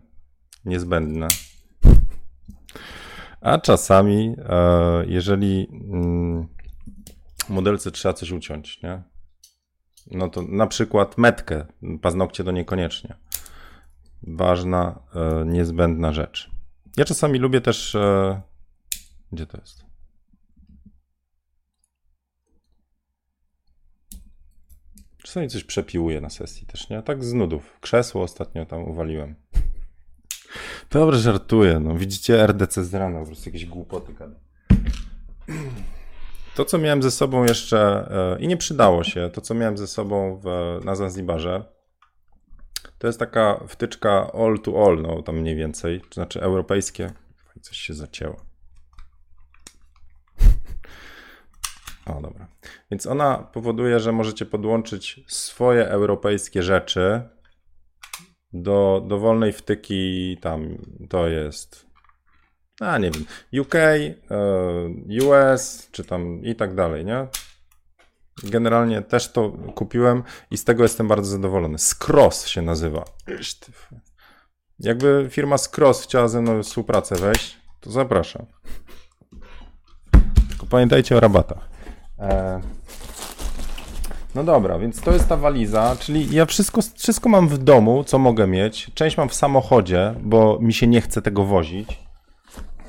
[0.66, 1.28] niezbędne.
[3.42, 6.48] A czasami, e, jeżeli mm,
[7.50, 9.04] modelce trzeba coś uciąć, nie?
[10.12, 11.66] No to na przykład metkę,
[12.02, 13.16] paznokcie to niekoniecznie.
[14.24, 16.52] Ważna, e, niezbędna rzecz.
[16.98, 17.96] Ja czasami lubię też.
[17.96, 18.42] E,
[19.32, 19.87] gdzie to jest?
[25.28, 27.02] Czasami coś przepiłuję na sesji też, nie?
[27.02, 27.80] Tak z nudów.
[27.82, 29.36] Krzesło ostatnio tam uwaliłem.
[30.92, 31.80] Dobrze, żartuję.
[31.80, 34.36] No, widzicie RDC z rana, po prostu jakieś głupoty gada.
[36.56, 37.80] To, co miałem ze sobą jeszcze
[38.38, 41.64] e, i nie przydało się, to, co miałem ze sobą w, na Zanzibarze,
[42.98, 47.12] to jest taka wtyczka all to all, no tam mniej więcej, to znaczy europejskie.
[47.62, 48.47] Coś się zacięło.
[52.08, 52.48] O, dobra.
[52.92, 57.22] Więc ona powoduje, że możecie podłączyć swoje europejskie rzeczy
[58.54, 60.38] do dowolnej wtyki.
[60.42, 60.78] Tam
[61.10, 61.88] to jest
[62.80, 63.26] a nie wiem,
[63.62, 64.14] UK, e,
[65.26, 67.28] US, czy tam i tak dalej, nie?
[68.44, 71.78] Generalnie też to kupiłem i z tego jestem bardzo zadowolony.
[71.78, 73.06] Skros się nazywa.
[74.80, 78.46] Jakby firma Skros chciała ze mną współpracę wejść, to zapraszam.
[80.50, 81.77] Tylko pamiętajcie o rabatach.
[82.20, 82.62] E,
[84.36, 88.20] no dobra, więc to jest ta waliza, czyli ja wszystko, wszystko mam w domu, co
[88.20, 88.92] mogę mieć.
[88.94, 92.08] Część mam w samochodzie, bo mi się nie chce tego wozić.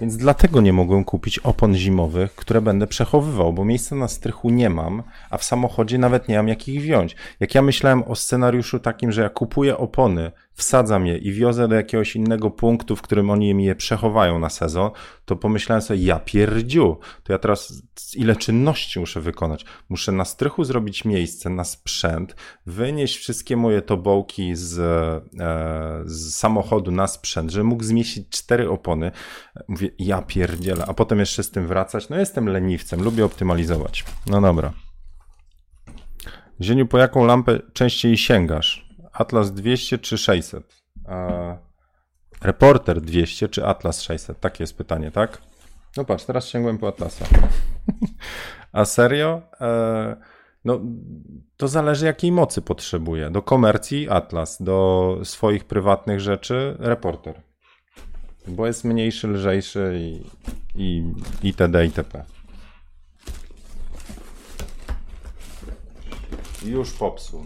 [0.00, 4.70] Więc dlatego nie mogłem kupić opon zimowych, które będę przechowywał, bo miejsca na strychu nie
[4.70, 7.16] mam, a w samochodzie nawet nie mam jak ich wziąć.
[7.40, 11.74] Jak ja myślałem o scenariuszu takim, że ja kupuję opony, wsadzam je i wiozę do
[11.74, 14.90] jakiegoś innego punktu, w którym oni mi je przechowają na sezon,
[15.24, 17.82] to pomyślałem sobie, ja pierdziu, to ja teraz
[18.14, 19.64] ile czynności muszę wykonać?
[19.88, 22.36] Muszę na strychu zrobić miejsce na sprzęt,
[22.66, 29.10] wynieść wszystkie moje tobołki z, e, z samochodu na sprzęt, żeby mógł zmieścić cztery opony.
[29.68, 32.08] Mówię, ja pierdzielę, a potem jeszcze z tym wracać.
[32.08, 34.04] No jestem leniwcem, lubię optymalizować.
[34.26, 34.72] No dobra.
[36.60, 38.87] Zieniu, po jaką lampę częściej sięgasz?
[39.18, 40.82] Atlas 200 czy 600?
[42.42, 44.40] Reporter 200 czy Atlas 600?
[44.40, 45.42] Takie jest pytanie, tak?
[45.96, 47.24] No patrz, teraz sięgłem po Atlasa.
[48.72, 49.42] A serio?
[49.60, 50.16] E,
[50.64, 50.80] no,
[51.56, 53.30] to zależy jakiej mocy potrzebuję.
[53.30, 57.42] Do komercji Atlas, do swoich prywatnych rzeczy Reporter.
[58.48, 60.22] Bo jest mniejszy, lżejszy i,
[60.74, 61.12] i
[61.42, 61.84] itd.
[61.84, 62.24] itp.
[66.64, 67.44] Już popsuł.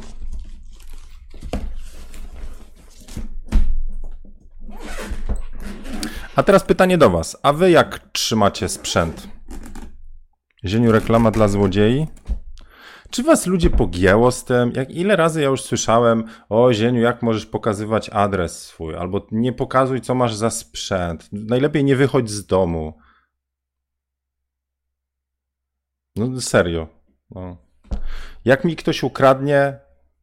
[6.36, 7.36] A teraz pytanie do Was.
[7.42, 9.28] A Wy jak trzymacie sprzęt?
[10.64, 12.06] Zieniu reklama dla złodziei?
[13.10, 14.72] Czy was ludzie pogięło z tym?
[14.74, 18.96] Jak, ile razy ja już słyszałem, o Zieniu, jak możesz pokazywać adres swój?
[18.96, 21.28] Albo nie pokazuj, co masz za sprzęt.
[21.32, 22.98] Najlepiej nie wychodź z domu.
[26.16, 26.88] No serio.
[27.30, 27.56] No.
[28.44, 29.78] Jak mi ktoś ukradnie,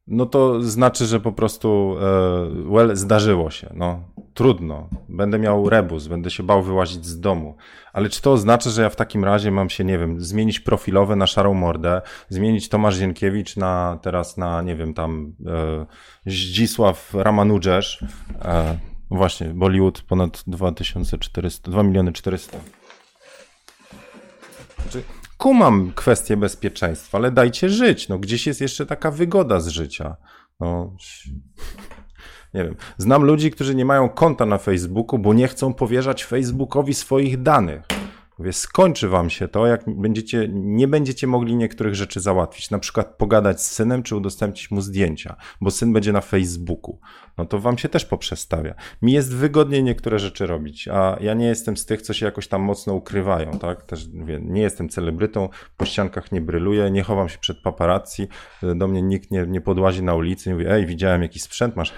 [0.09, 3.69] no to znaczy, że po prostu e, well, zdarzyło się.
[3.75, 4.03] No,
[4.33, 4.89] trudno.
[5.09, 7.55] Będę miał rebus, będę się bał wyłazić z domu.
[7.93, 11.15] Ale czy to oznacza, że ja w takim razie mam się, nie wiem, zmienić profilowe
[11.15, 15.85] na szarą mordę, zmienić Tomasz Zienkiewicz na teraz na, nie wiem, tam e,
[16.31, 18.03] Zdzisław Ramanudżesz.
[18.41, 18.77] E,
[19.11, 22.57] właśnie, Bollywood ponad 2400, 2 miliony 400.
[24.81, 25.03] Znaczy,
[25.39, 28.09] kumam kwestię bezpieczeństwa, ale dajcie żyć.
[28.09, 30.15] No, gdzieś jest jeszcze taka wygoda z życia.
[30.59, 30.95] No,
[32.53, 32.75] nie wiem.
[32.97, 37.81] Znam ludzi, którzy nie mają konta na Facebooku, bo nie chcą powierzać Facebookowi swoich danych.
[38.39, 42.69] Mówię, skończy wam się to, jak będziecie, nie będziecie mogli niektórych rzeczy załatwić.
[42.69, 46.99] Na przykład pogadać z synem, czy udostępnić mu zdjęcia, bo syn będzie na Facebooku.
[47.39, 48.73] No to wam się też poprzestawia.
[49.01, 52.47] Mi jest wygodniej niektóre rzeczy robić, a ja nie jestem z tych, co się jakoś
[52.47, 53.83] tam mocno ukrywają, tak?
[53.83, 58.27] Też mówię, nie jestem celebrytą, po ściankach nie bryluję, nie chowam się przed paparazzi,
[58.75, 61.93] do mnie nikt nie, nie podłazi na ulicy i mówi, ej, widziałem jakiś sprzęt, masz,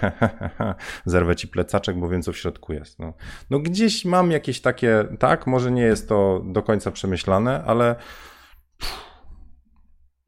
[1.05, 2.99] zerwę ci plecaczek, bo wiem, co w środku jest.
[2.99, 3.13] No,
[3.49, 7.95] no gdzieś mam jakieś takie, tak, może nie jest to do końca przemyślane, ale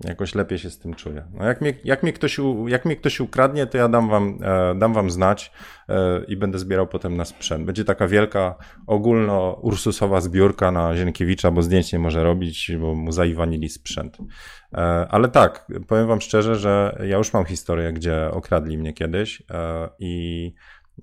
[0.04, 1.24] jakoś lepiej się z tym czuję.
[1.34, 4.76] No jak, mnie, jak, mnie ktoś, jak mnie ktoś ukradnie, to ja dam wam, e,
[4.76, 5.52] dam wam znać
[5.90, 7.66] e, i będę zbierał potem na sprzęt.
[7.66, 8.56] Będzie taka wielka,
[8.88, 14.18] ogólno-ursusowa zbiórka na Zienkiewicza, bo zdjęć nie może robić, bo mu zaiwanili sprzęt.
[14.74, 14.78] E,
[15.10, 19.44] ale tak, powiem wam szczerze, że ja już mam historię, gdzie okradli mnie kiedyś
[20.00, 20.54] i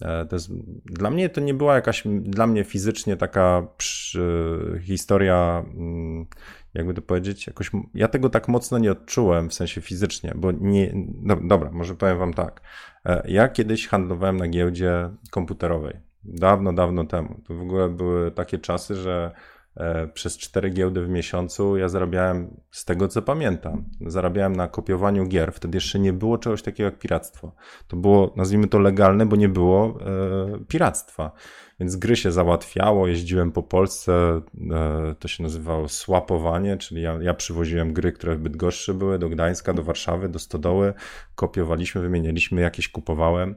[0.03, 0.51] E, jest,
[0.85, 6.27] dla mnie to nie była jakaś, dla mnie fizycznie taka przy, historia, mm,
[6.75, 10.93] jakby to powiedzieć, jakoś, ja tego tak mocno nie odczułem, w sensie fizycznie, bo nie,
[11.23, 12.61] no, dobra, może powiem wam tak.
[13.05, 17.41] E, ja kiedyś handlowałem na giełdzie komputerowej, dawno, dawno temu.
[17.49, 19.33] To w ogóle były takie czasy, że
[19.77, 25.27] E, przez cztery giełdy w miesiącu ja zarabiałem, z tego co pamiętam, zarabiałem na kopiowaniu
[25.27, 25.53] gier.
[25.53, 27.53] Wtedy jeszcze nie było czegoś takiego jak piractwo.
[27.89, 31.33] To było, nazwijmy to legalne, bo nie było e, piractwa.
[31.81, 37.35] Więc gry się załatwiało, jeździłem po Polsce, e, to się nazywało swapowanie, czyli ja, ja
[37.35, 40.95] przywoziłem gry, które w Bydgoszczy były, do Gdańska, do Warszawy, do Stodoły,
[41.35, 43.57] kopiowaliśmy, wymienialiśmy, jakieś kupowałem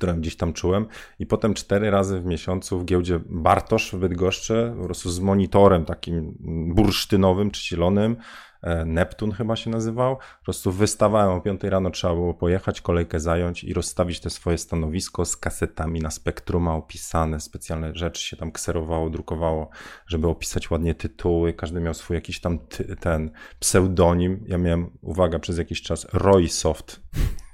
[0.00, 0.86] które gdzieś tam czułem.
[1.18, 5.84] I potem cztery razy w miesiącu w giełdzie Bartosz w Bydgoszczy, po prostu z monitorem
[5.84, 6.36] takim
[6.74, 8.16] bursztynowym, czcilonym,
[8.62, 13.20] e, Neptun chyba się nazywał, po prostu wystawałem o 5 rano, trzeba było pojechać, kolejkę
[13.20, 18.52] zająć i rozstawić te swoje stanowisko z kasetami na spektruma opisane, specjalne rzeczy się tam
[18.52, 19.70] kserowało, drukowało,
[20.06, 25.38] żeby opisać ładnie tytuły, każdy miał swój jakiś tam ty, ten pseudonim, ja miałem, uwaga,
[25.38, 27.00] przez jakiś czas Roysoft.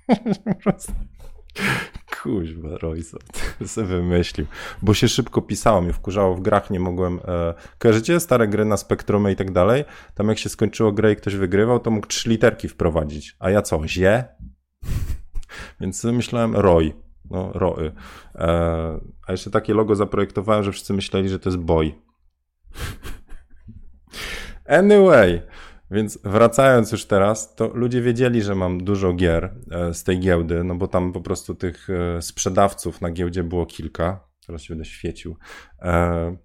[2.27, 3.17] Kuźwa, Royce
[3.67, 4.47] sobie wymyślił.
[4.83, 7.21] Bo się szybko pisało, mnie wkurzało w grach, nie mogłem...
[7.29, 7.55] E...
[7.79, 9.85] Kojarzycie stare gry na Spektrumy i tak dalej?
[10.15, 13.37] Tam jak się skończyło grę i ktoś wygrywał, to mógł trzy literki wprowadzić.
[13.39, 14.25] A ja co, zie?
[15.81, 16.93] Więc myślałem Roy.
[17.31, 17.93] No, Roy.
[18.35, 19.01] E...
[19.27, 21.93] A jeszcze takie logo zaprojektowałem, że wszyscy myśleli, że to jest boy.
[24.69, 25.43] Anyway,
[25.91, 30.65] więc wracając już teraz, to ludzie wiedzieli, że mam dużo gier e, z tej giełdy,
[30.65, 34.29] no bo tam po prostu tych e, sprzedawców na giełdzie było kilka.
[34.47, 35.37] Teraz się będę świecił.
[35.83, 36.37] E,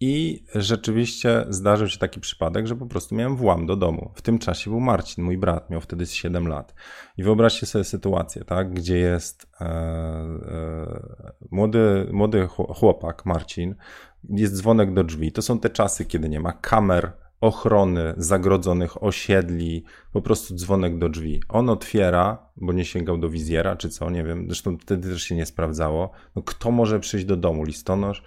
[0.00, 4.12] I rzeczywiście zdarzył się taki przypadek, że po prostu miałem włam do domu.
[4.14, 6.74] W tym czasie był Marcin, mój brat, miał wtedy 7 lat.
[7.16, 9.46] I wyobraźcie sobie sytuację, tak, gdzie jest
[11.50, 13.74] młody, młody chłopak, Marcin,
[14.28, 15.32] jest dzwonek do drzwi.
[15.32, 17.12] To są te czasy, kiedy nie ma kamer,
[17.44, 21.40] ochrony zagrodzonych osiedli, po prostu dzwonek do drzwi.
[21.48, 25.36] On otwiera, bo nie sięgał do wizjera, czy co, nie wiem, zresztą wtedy też się
[25.36, 26.10] nie sprawdzało.
[26.36, 27.64] No, kto może przyjść do domu?
[27.64, 28.22] Listonosz?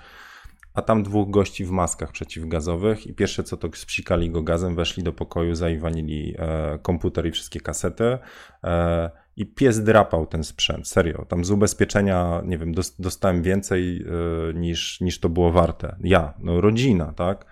[0.73, 5.03] A tam dwóch gości w maskach przeciwgazowych i pierwsze co to spsikali go gazem, weszli
[5.03, 8.17] do pokoju, zaiwanili e, komputer i wszystkie kasety.
[8.63, 11.25] E, i pies drapał ten sprzęt, serio.
[11.25, 14.01] Tam z ubezpieczenia, nie wiem, dostałem więcej
[14.49, 15.95] y, niż, niż to było warte.
[16.03, 17.45] Ja, no rodzina, tak?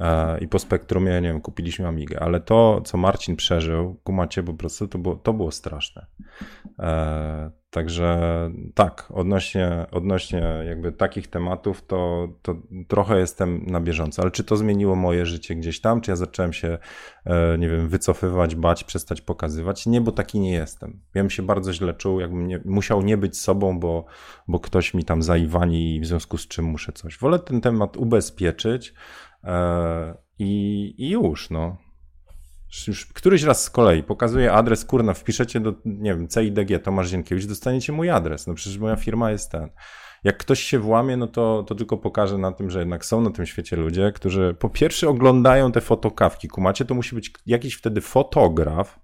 [0.00, 4.54] E, i po spektrumie, nie wiem, kupiliśmy Amigę, ale to, co Marcin przeżył, kumacie, po
[4.54, 6.06] prostu to było, to było straszne.
[6.78, 12.56] E, także tak, odnośnie, odnośnie jakby takich tematów, to, to
[12.88, 16.52] trochę jestem na bieżąco, ale czy to zmieniło moje życie gdzieś tam, czy ja zacząłem
[16.52, 16.78] się,
[17.24, 19.86] e, nie wiem, wycofywać, bać, przestać pokazywać?
[19.86, 21.00] Nie, bo taki nie jestem.
[21.14, 24.04] Ja bym się bardzo źle czuł, jakbym nie, musiał nie być sobą, bo,
[24.48, 27.18] bo ktoś mi tam zaiwani i w związku z czym muszę coś.
[27.18, 28.94] Wolę ten temat ubezpieczyć,
[30.38, 31.76] I, I już, no.
[32.88, 37.46] Już któryś raz z kolei pokazuję adres, kurna, wpiszecie do, nie wiem, CIDG, Tomasz Zienkiewicz,
[37.46, 38.46] dostaniecie mój adres.
[38.46, 39.70] No przecież moja firma jest ten.
[40.24, 43.30] Jak ktoś się włamie, no to, to tylko pokaże na tym, że jednak są na
[43.30, 46.48] tym świecie ludzie, którzy po pierwsze oglądają te fotokawki.
[46.48, 49.00] Kumacie, to musi być jakiś wtedy fotograf,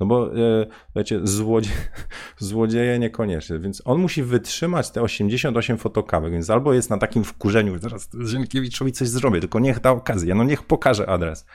[0.00, 0.66] no bo e,
[0.96, 1.70] wiecie, złodzie,
[2.38, 7.78] złodzieje niekoniecznie, więc on musi wytrzymać te 88 fotokawek, więc albo jest na takim wkurzeniu,
[7.78, 11.46] zaraz Zienkiewiczowi coś zrobię, tylko niech da okazję, no niech pokaże adres.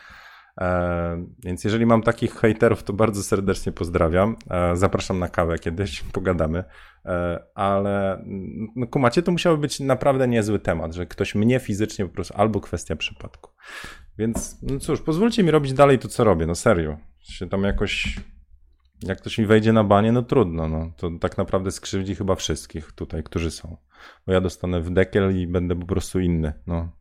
[0.62, 4.36] E, więc jeżeli mam takich hejterów, to bardzo serdecznie pozdrawiam.
[4.50, 6.64] E, zapraszam na kawę kiedyś, pogadamy.
[7.06, 8.24] E, ale
[8.76, 12.62] no, kumacie, to musiałby być naprawdę niezły temat, że ktoś mnie fizycznie po prostu, albo
[12.62, 13.52] kwestia przypadku.
[14.18, 16.98] Więc no cóż, pozwólcie mi robić dalej to, co robię, no serio.
[17.22, 18.20] Się tam jakoś,
[19.04, 20.92] jak ktoś mi wejdzie na banie, no trudno, no.
[20.98, 23.78] To tak naprawdę skrzywdzi chyba wszystkich tutaj, którzy są.
[24.28, 26.90] Bo ja dostanę w dekiel i będę po prostu inny, no.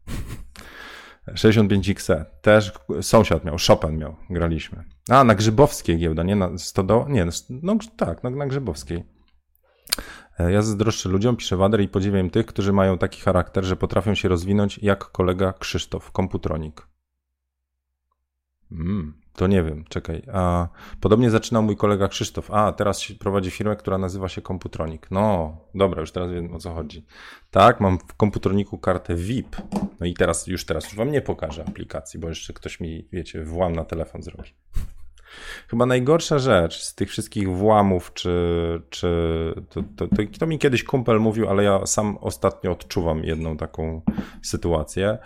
[1.28, 2.24] 65XE.
[2.42, 4.84] Też sąsiad miał, Chopin miał, graliśmy.
[5.08, 7.06] A, na Grzybowskiej giełda, nie na Stodo...
[7.08, 9.04] Nie, no, no tak, na, na Grzybowskiej.
[10.38, 14.14] E, ja zazdroszczę ludziom, piszę Wader i podziwiam tych, którzy mają taki charakter, że potrafią
[14.14, 16.86] się rozwinąć jak kolega Krzysztof, komputronik.
[18.72, 20.22] Mm, to nie wiem, czekaj.
[20.32, 20.68] A,
[21.00, 22.50] podobnie zaczynał mój kolega Krzysztof.
[22.50, 25.10] A, teraz prowadzi firmę, która nazywa się Komputronik.
[25.10, 27.06] No, dobra, już teraz wiem o co chodzi.
[27.50, 29.56] Tak, mam w Komputroniku kartę VIP.
[30.00, 33.44] No i teraz, już teraz już wam nie pokażę aplikacji, bo jeszcze ktoś mi, wiecie,
[33.44, 34.50] włam na telefon zrobi.
[35.68, 39.08] Chyba najgorsza rzecz z tych wszystkich włamów, czy, czy
[39.70, 44.02] to, to, to, to mi kiedyś kumpel mówił, ale ja sam ostatnio odczuwam jedną taką
[44.42, 45.18] sytuację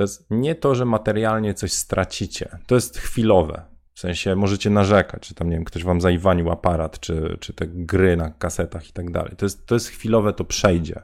[0.00, 2.58] to jest nie to, że materialnie coś stracicie.
[2.66, 3.62] To jest chwilowe.
[3.94, 7.66] W sensie możecie narzekać, czy tam, nie wiem, ktoś wam zaiwanił aparat, czy, czy te
[7.66, 9.32] gry na kasetach i tak dalej.
[9.36, 11.02] To jest, to jest chwilowe, to przejdzie.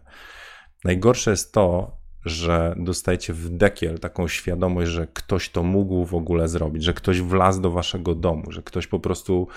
[0.85, 6.49] Najgorsze jest to, że dostajecie w dekiel taką świadomość, że ktoś to mógł w ogóle
[6.49, 9.49] zrobić, że ktoś wlazł do waszego domu, że ktoś po prostu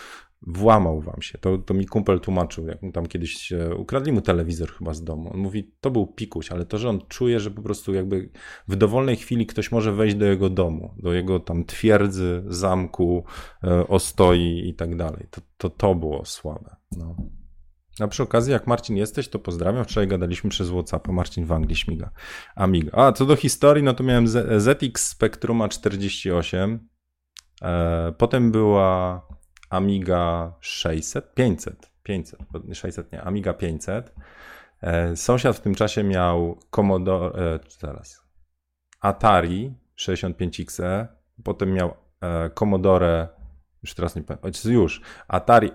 [0.42, 1.38] włamał wam się.
[1.38, 5.32] To, to mi kumpel tłumaczył, jak mu tam kiedyś ukradli mu telewizor chyba z domu.
[5.34, 8.30] On mówi, to był pikuś, ale to, że on czuje, że po prostu jakby
[8.68, 13.24] w dowolnej chwili ktoś może wejść do jego domu, do jego tam twierdzy, zamku,
[13.64, 15.28] e, ostoi i tak dalej.
[15.32, 16.76] To, to, to było słabe.
[16.92, 17.16] No.
[18.00, 19.84] A przy okazji, jak Marcin jesteś, to pozdrawiam.
[19.84, 21.12] Wczoraj gadaliśmy przez WhatsAppa.
[21.12, 22.12] Marcin w Anglii śmiga.
[22.56, 22.92] Amiga.
[22.94, 24.28] A, co do historii, no to miałem
[24.58, 26.88] ZX Spectruma 48.
[27.62, 29.22] E, potem była
[29.70, 32.40] Amiga 600, 500, 500,
[32.74, 34.14] 600 nie, Amiga 500.
[34.82, 38.24] E, sąsiad w tym czasie miał Commodore, e, zaraz,
[39.02, 41.08] Atari 65XE,
[41.44, 43.28] potem miał e, Commodore,
[43.84, 45.72] już teraz nie pamiętam, już, Atari,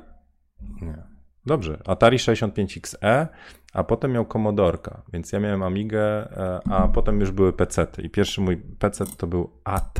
[0.82, 1.13] nie,
[1.46, 3.26] dobrze, Atari 65XE,
[3.72, 7.84] a potem miał Commodorka, więc ja miałem Amigę, e, a potem już były PC.
[7.84, 8.04] -ty.
[8.04, 9.98] I pierwszy mój PC to był AT,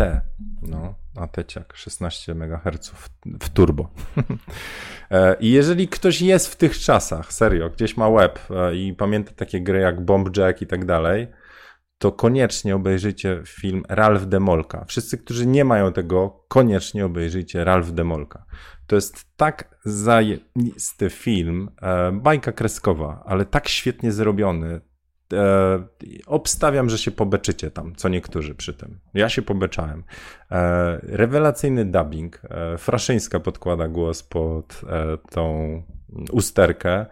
[0.63, 2.93] no, AT-ciak, 16 MHz
[3.41, 3.89] w turbo.
[5.11, 9.33] E, I jeżeli ktoś jest w tych czasach, serio, gdzieś ma web e, i pamięta
[9.37, 11.29] takie gry jak Bomb Jack i tak dalej,
[11.99, 14.85] to koniecznie obejrzyjcie film Ralph Demolka.
[14.85, 18.45] Wszyscy, którzy nie mają tego, koniecznie obejrzyjcie Ralph Demolka.
[18.87, 24.81] To jest tak zajisty film, e, bajka kreskowa, ale tak świetnie zrobiony.
[25.33, 25.85] E,
[26.27, 29.01] obstawiam, że się pobeczycie tam, co niektórzy przy tym.
[29.15, 30.05] Ja się pobeczałem.
[30.51, 32.43] E, rewelacyjny dubbing.
[32.45, 35.83] E, Fraszyńska podkłada głos pod e, tą
[36.33, 37.07] usterkę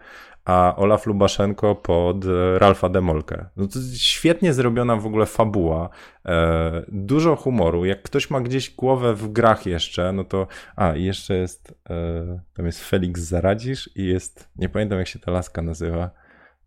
[0.45, 3.45] a Olaf Lubaszenko pod e, Ralfa Demolkę.
[3.57, 5.89] No to świetnie zrobiona w ogóle fabuła,
[6.25, 7.85] e, dużo humoru.
[7.85, 12.65] Jak ktoś ma gdzieś głowę w grach jeszcze, no to a jeszcze jest e, tam
[12.65, 16.09] jest Felix Zaradzisz i jest, nie pamiętam jak się ta laska nazywa,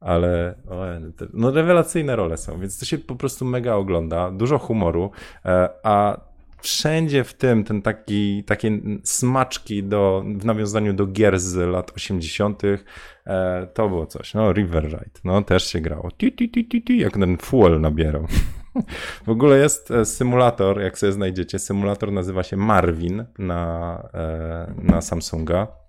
[0.00, 0.54] ale
[1.32, 5.10] no rewelacyjne role są, więc to się po prostu mega ogląda, dużo humoru,
[5.44, 6.20] e, a
[6.66, 12.62] wszędzie w tym ten taki, takie smaczki do, w nawiązaniu do gier z lat 80.
[13.26, 14.34] E, to było coś.
[14.34, 16.10] No, River Ride, no też się grało.
[16.10, 18.26] Ti, ti, ti, ti, ti, jak ten fuel nabierał.
[19.26, 25.00] W ogóle jest e, symulator, jak sobie znajdziecie, symulator nazywa się Marvin na, e, na
[25.00, 25.85] Samsunga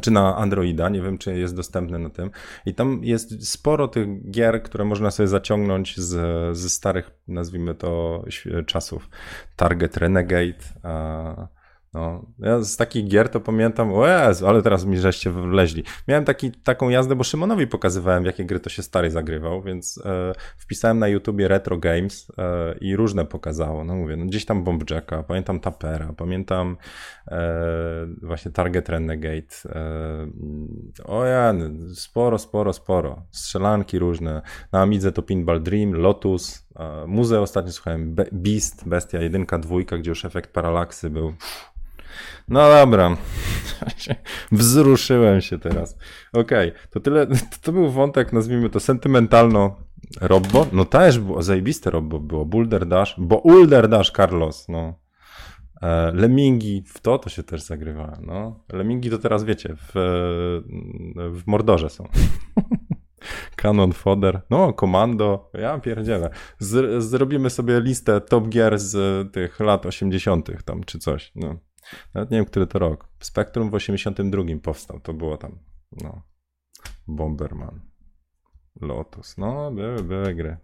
[0.00, 2.30] czy na Androida, nie wiem czy jest dostępny na tym.
[2.66, 8.24] I tam jest sporo tych gier, które można sobie zaciągnąć z, ze starych, nazwijmy to,
[8.66, 9.08] czasów.
[9.56, 10.64] Target Renegade,
[11.94, 15.84] no, ja z takich gier to pamiętam, o Jezu, ale teraz mi żeście wleźli.
[16.08, 20.02] Miałem taki, taką jazdę, bo Szymonowi pokazywałem, w jakie gry to się stary zagrywał, więc
[20.04, 23.84] e, wpisałem na YouTubie Retro Games e, i różne pokazało.
[23.84, 26.76] No mówię, no gdzieś tam Bomb Jacka, pamiętam Tapera, pamiętam
[27.28, 29.54] e, właśnie Target Renegade.
[29.66, 30.26] E,
[31.04, 31.54] o ja,
[31.94, 33.22] sporo, sporo, sporo.
[33.30, 34.42] Strzelanki różne.
[34.72, 39.96] Na Amidze to Pinball Dream, Lotus, e, Muze ostatnio słuchałem, Be Beast, Bestia 1, 2,
[39.98, 41.32] gdzie już efekt paralaksy był
[42.48, 43.16] No dobra.
[44.52, 45.98] Wzruszyłem się teraz.
[46.32, 46.80] Okej, okay.
[46.90, 47.26] to tyle.
[47.62, 49.76] To był wątek, nazwijmy to sentymentalno.
[50.20, 50.66] Robbo?
[50.72, 52.46] No też było zajebiste Robbo było.
[52.46, 54.94] Boulder Dash, bo Ulder Dash Carlos, no.
[55.82, 58.18] E, Lemingi w to to się też zagrywa.
[58.22, 58.64] No.
[58.72, 59.90] Lemingi to teraz wiecie, w,
[61.32, 62.08] w Mordorze są.
[63.56, 66.30] Canon Fodder, no, Komando, ja pierdzielę.
[66.98, 71.32] Zrobimy sobie listę top gear z tych lat 80., tam czy coś.
[71.34, 71.56] No.
[72.14, 73.08] Nawet nie wiem, który to rok.
[73.20, 75.58] Spectrum w 82 powstał, to było tam.
[75.92, 76.22] No.
[77.06, 77.80] Bomberman.
[78.80, 79.38] Lotus.
[79.38, 80.56] No, były, były gry.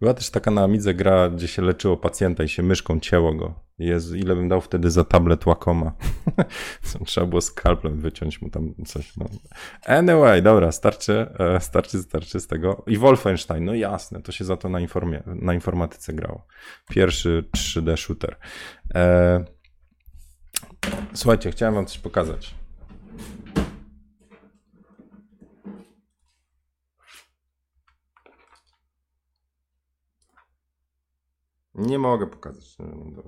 [0.00, 3.54] Była też taka na Amidze gra, gdzie się leczyło pacjenta i się myszką cięło go.
[3.78, 5.92] Jezu, ile bym dał wtedy za tablet Wacoma.
[7.06, 9.16] Trzeba było skalpem wyciąć mu tam coś.
[9.16, 9.26] No.
[9.86, 12.84] Anyway, dobra, starczy, e, starczy, starczy z tego.
[12.86, 16.46] I Wolfenstein, no jasne, to się za to na, informacie, na informatyce grało.
[16.88, 18.36] Pierwszy 3D shooter.
[18.94, 19.44] E...
[21.14, 22.57] Słuchajcie, chciałem wam coś pokazać.
[31.88, 32.76] Nie mogę pokazać.
[32.78, 33.22] No,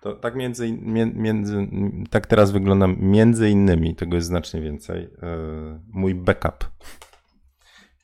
[0.00, 0.72] to tak między,
[1.14, 1.68] między,
[2.10, 6.70] tak teraz wygląda między innymi, tego jest znacznie więcej, e, mój backup.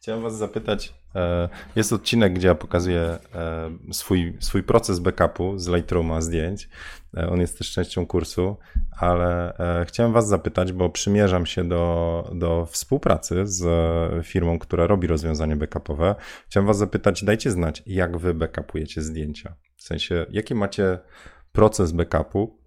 [0.01, 5.69] Chciałem was zapytać, e, jest odcinek, gdzie ja pokazuję e, swój, swój proces backupu z
[5.69, 6.69] Lightrooma zdjęć.
[7.31, 8.57] On jest też częścią kursu,
[8.97, 9.55] ale
[9.87, 16.15] chciałem was zapytać, bo przymierzam się do, do współpracy z firmą, która robi rozwiązanie backupowe.
[16.47, 19.55] Chciałem was zapytać, dajcie znać, jak wy backupujecie zdjęcia.
[19.77, 20.99] W sensie, jakie macie
[21.53, 22.59] proces backupu.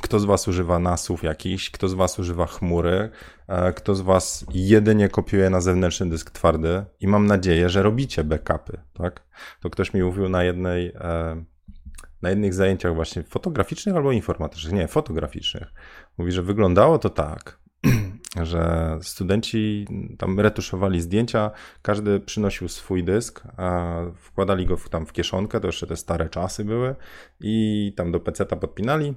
[0.00, 3.10] Kto z Was używa nasów jakiś, kto z Was używa chmury,
[3.48, 6.84] e, kto z Was jedynie kopiuje na zewnętrzny dysk twardy?
[7.00, 9.22] I mam nadzieję, że robicie backupy, tak?
[9.60, 11.44] To ktoś mi mówił na jednej, e,
[12.22, 15.72] na jednych zajęciach właśnie fotograficznych albo informatycznych, nie, fotograficznych.
[16.18, 17.58] Mówi, że wyglądało to tak,
[18.42, 19.86] że studenci
[20.18, 21.50] tam retuszowali zdjęcia,
[21.82, 23.42] każdy przynosił swój dysk,
[24.16, 26.94] wkładali go tam w kieszonkę, to jeszcze te stare czasy były
[27.40, 29.14] i tam do peceta podpinali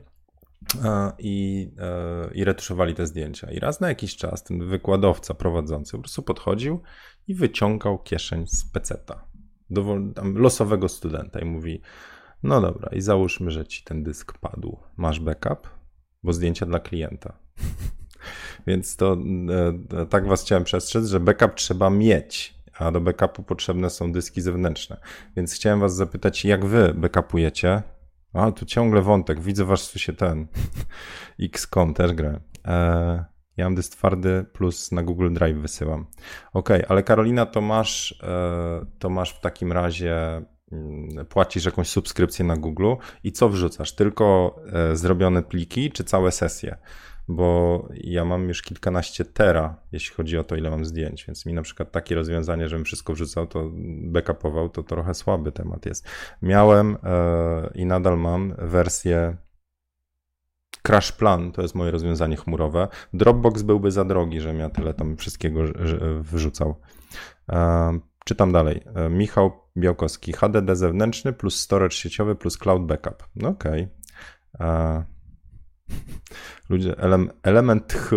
[1.20, 3.52] i, e, i retuszowali te zdjęcia.
[3.52, 6.82] I raz na jakiś czas ten wykładowca prowadzący po prostu podchodził
[7.28, 9.26] i wyciągał kieszeń z peceta
[9.70, 9.98] do
[10.34, 11.82] losowego studenta i mówi
[12.44, 14.78] no dobra, i załóżmy, że ci ten dysk padł.
[14.98, 15.70] Masz backup?
[16.24, 17.34] Bo zdjęcia dla klienta.
[18.68, 19.18] Więc to
[19.94, 24.12] e, e, tak was chciałem przestrzec, że backup trzeba mieć, a do backupu potrzebne są
[24.12, 24.98] dyski zewnętrzne.
[25.38, 27.84] Więc chciałem was zapytać, jak wy backupujecie?
[28.36, 30.48] A, tu ciągle wątek, widzę wasz się ten
[31.40, 32.40] XCOM też grę.
[32.68, 33.26] E,
[33.58, 36.06] ja mam dysk twardy plus na Google Drive wysyłam.
[36.54, 42.46] Ok, ale Karolina, to masz, e, to masz w takim razie mm, płacisz jakąś subskrypcję
[42.46, 43.96] na Google i co wrzucasz?
[43.96, 46.78] Tylko e, zrobione pliki czy całe sesje?
[47.28, 51.54] Bo ja mam już kilkanaście tera, jeśli chodzi o to, ile mam zdjęć, więc mi
[51.54, 53.72] na przykład takie rozwiązanie, żebym wszystko wrzucał, to
[54.02, 56.08] backupował, to trochę słaby temat jest.
[56.42, 59.38] Miałem e, i nadal mam wersję
[60.82, 62.88] Crash Plan, to jest moje rozwiązanie chmurowe.
[63.14, 65.62] Dropbox byłby za drogi, żebym ja tyle tam wszystkiego
[66.20, 66.76] wrzucał.
[67.50, 68.84] E, czytam dalej.
[68.96, 73.28] E, Michał Białkowski, HDD zewnętrzny plus storage sieciowy plus cloud backup.
[73.36, 73.88] No okej.
[74.54, 75.15] Okay.
[76.70, 78.16] Ludzie, ele, element H.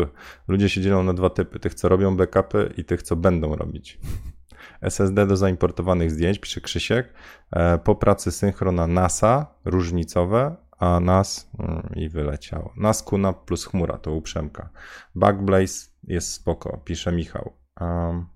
[0.48, 1.60] Ludzie się dzielą na dwa typy.
[1.60, 3.98] Tych, co robią backupy i tych, co będą robić.
[4.80, 7.12] SSD do zaimportowanych zdjęć, pisze Krzysiek.
[7.50, 12.72] E, po pracy synchrona NASA, różnicowe, a NAS mm, i wyleciało.
[12.76, 14.70] NAS Kuna plus chmura, to uprzemka.
[15.14, 17.52] Backblaze jest spoko, pisze Michał.
[17.80, 18.26] Um,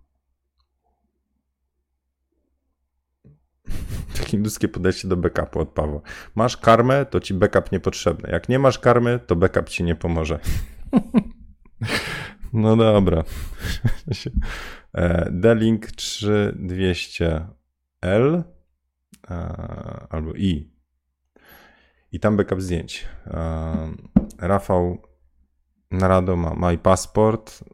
[4.30, 6.00] hinduskie podejście do backupu od Pawła.
[6.34, 8.28] Masz karmę, to ci backup niepotrzebny.
[8.32, 10.38] Jak nie masz karmy, to backup ci nie pomoże.
[12.52, 13.24] no dobra.
[14.94, 18.42] E, D-Link 3200L
[19.30, 19.36] e,
[20.10, 20.72] albo I.
[22.12, 23.08] I tam backup zdjęć.
[23.26, 23.92] E,
[24.38, 25.02] Rafał
[25.90, 27.64] Narado ma My Passport.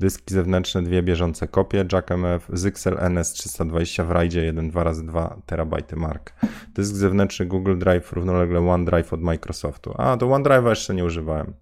[0.00, 6.32] Dyski zewnętrzne, dwie bieżące kopie, Jack MF, Zyxel NS320 w RAIDzie 1 2x2 TB mark.
[6.74, 9.94] Dysk zewnętrzny Google Drive równolegle OneDrive od Microsoftu.
[9.98, 11.54] A, do OneDrive'a jeszcze nie używałem.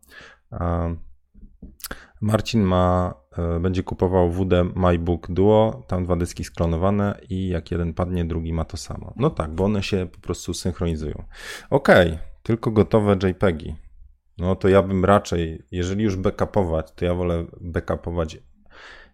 [2.21, 7.95] Marcin ma, e, będzie kupował WD MyBook Duo, tam dwa dyski sklonowane i jak jeden
[7.95, 9.13] padnie, drugi ma to samo.
[9.17, 11.25] No tak, bo one się po prostu synchronizują.
[11.71, 11.89] Ok,
[12.43, 13.75] tylko gotowe JPEGi.
[14.39, 18.39] No to ja bym raczej, jeżeli już backupować, to ja wolę backupować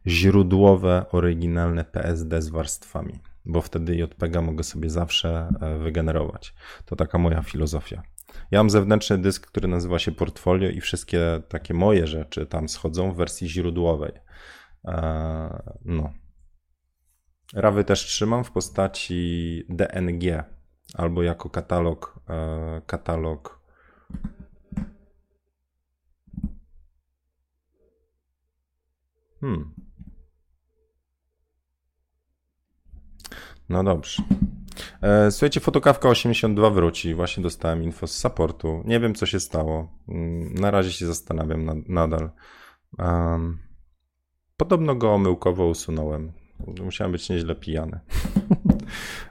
[0.07, 3.21] źródłowe, oryginalne PSD z warstwami.
[3.45, 6.55] bo wtedy JPEGa mogę sobie zawsze e, wygenerować.
[6.85, 8.03] To taka moja filozofia.
[8.51, 13.13] Ja mam zewnętrzny dysk, który nazywa się portfolio i wszystkie takie moje rzeczy tam schodzą
[13.13, 14.13] w wersji źródłowej.
[14.85, 16.13] E, no.
[17.55, 20.45] Rawy też trzymam w postaci DNG
[20.95, 23.58] albo jako katalog, e, katalog
[29.41, 29.75] Hmm.
[33.69, 34.23] No dobrze.
[35.03, 37.15] E, słuchajcie, fotokawka 82 wróci.
[37.15, 38.83] Właśnie dostałem info z supportu.
[38.85, 39.89] Nie wiem, co się stało.
[40.09, 42.31] Mm, na razie się zastanawiam nadal.
[44.57, 46.33] Podobno go omyłkowo usunąłem.
[46.85, 48.01] Musiałem być nieźle pijany.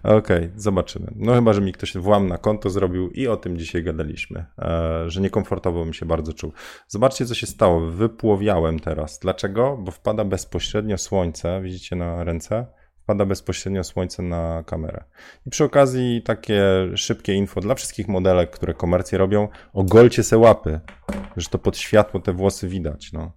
[0.03, 1.07] Okej, okay, zobaczymy.
[1.15, 5.03] No chyba, że mi ktoś włam na konto zrobił i o tym dzisiaj gadaliśmy, e,
[5.07, 6.51] że niekomfortowo bym się bardzo czuł.
[6.87, 7.79] Zobaczcie, co się stało.
[7.79, 9.19] Wypłowiałem teraz.
[9.19, 9.77] Dlaczego?
[9.77, 12.65] Bo wpada bezpośrednio słońce, widzicie na ręce?
[13.03, 15.03] Wpada bezpośrednio słońce na kamerę.
[15.45, 16.63] I przy okazji takie
[16.95, 19.47] szybkie info dla wszystkich modelek, które komercje robią.
[19.73, 20.79] Ogolcie se łapy,
[21.37, 23.31] że to pod światło te włosy widać, no.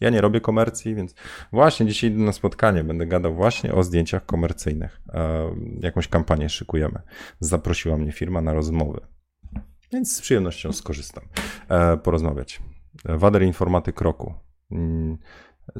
[0.00, 1.14] Ja nie robię komercji, więc
[1.52, 2.84] właśnie dzisiaj idę na spotkanie.
[2.84, 5.00] Będę gadał właśnie o zdjęciach komercyjnych.
[5.08, 7.02] E, jakąś kampanię szykujemy.
[7.40, 9.00] Zaprosiła mnie firma na rozmowy.
[9.92, 11.24] Więc z przyjemnością skorzystam.
[11.68, 12.62] E, porozmawiać.
[13.04, 14.34] Wader informatyk roku
[14.70, 15.18] mm,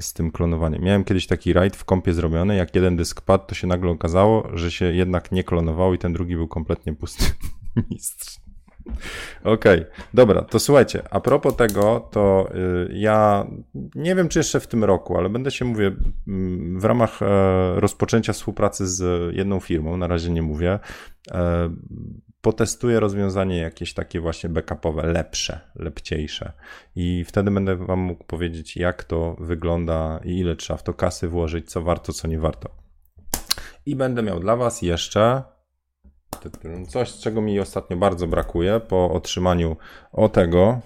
[0.01, 0.83] z tym klonowaniem.
[0.83, 4.49] Miałem kiedyś taki rajd w kompie zrobiony, jak jeden dysk padł, to się nagle okazało,
[4.53, 7.25] że się jednak nie klonował i ten drugi był kompletnie pusty.
[7.91, 8.46] Mistrz.
[9.45, 9.87] Okej, okay.
[10.15, 13.47] dobra, to słuchajcie, a propos tego, to y, ja
[13.95, 15.97] nie wiem, czy jeszcze w tym roku, ale będę się, mówię,
[16.29, 17.27] mm, w ramach e,
[17.81, 20.79] rozpoczęcia współpracy z jedną firmą, na razie nie mówię,
[21.31, 21.71] e,
[22.41, 26.53] potestuję rozwiązanie jakieś takie właśnie backupowe, lepsze, lepciejsze.
[26.97, 31.29] I wtedy będę Wam mógł powiedzieć, jak to wygląda i ile trzeba w to kasy
[31.29, 32.71] włożyć, co warto, co nie warto.
[33.87, 35.43] I będę miał dla Was jeszcze
[36.89, 39.77] Coś, czego mi ostatnio bardzo brakuje po otrzymaniu
[40.13, 40.81] o tego,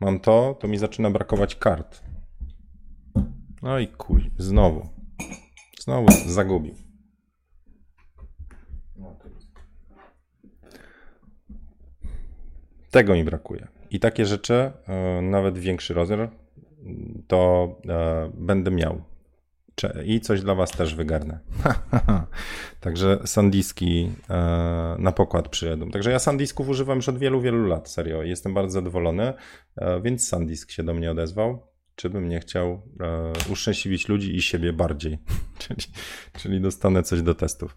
[0.00, 2.02] mam to, to mi zaczyna brakować kart.
[3.62, 4.88] No i kuj, znowu.
[5.80, 6.74] Znowu zagubił.
[12.90, 13.68] Tego mi brakuje.
[13.90, 16.30] I takie rzeczy, e, nawet większy rozmiar,
[17.26, 19.02] to e, będę miał
[20.04, 21.38] i coś dla Was też wygarnę.
[22.80, 25.90] Także sandiski e, na pokład przyjedą.
[25.90, 28.22] Także ja sandisków używam już od wielu, wielu lat, serio.
[28.22, 29.32] Jestem bardzo zadowolony,
[29.76, 31.72] e, więc sandisk się do mnie odezwał.
[31.94, 35.18] Czy bym nie chciał e, uszczęśliwić ludzi i siebie bardziej,
[35.58, 35.82] czyli,
[36.32, 37.76] czyli dostanę coś do testów.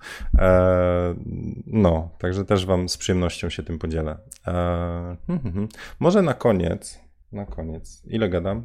[1.68, 4.18] no, także też Wam z przyjemnością się tym podzielę.
[4.44, 5.68] Hmm, hmm, hmm.
[6.00, 7.00] Może na koniec,
[7.32, 8.64] na koniec, ile gadam?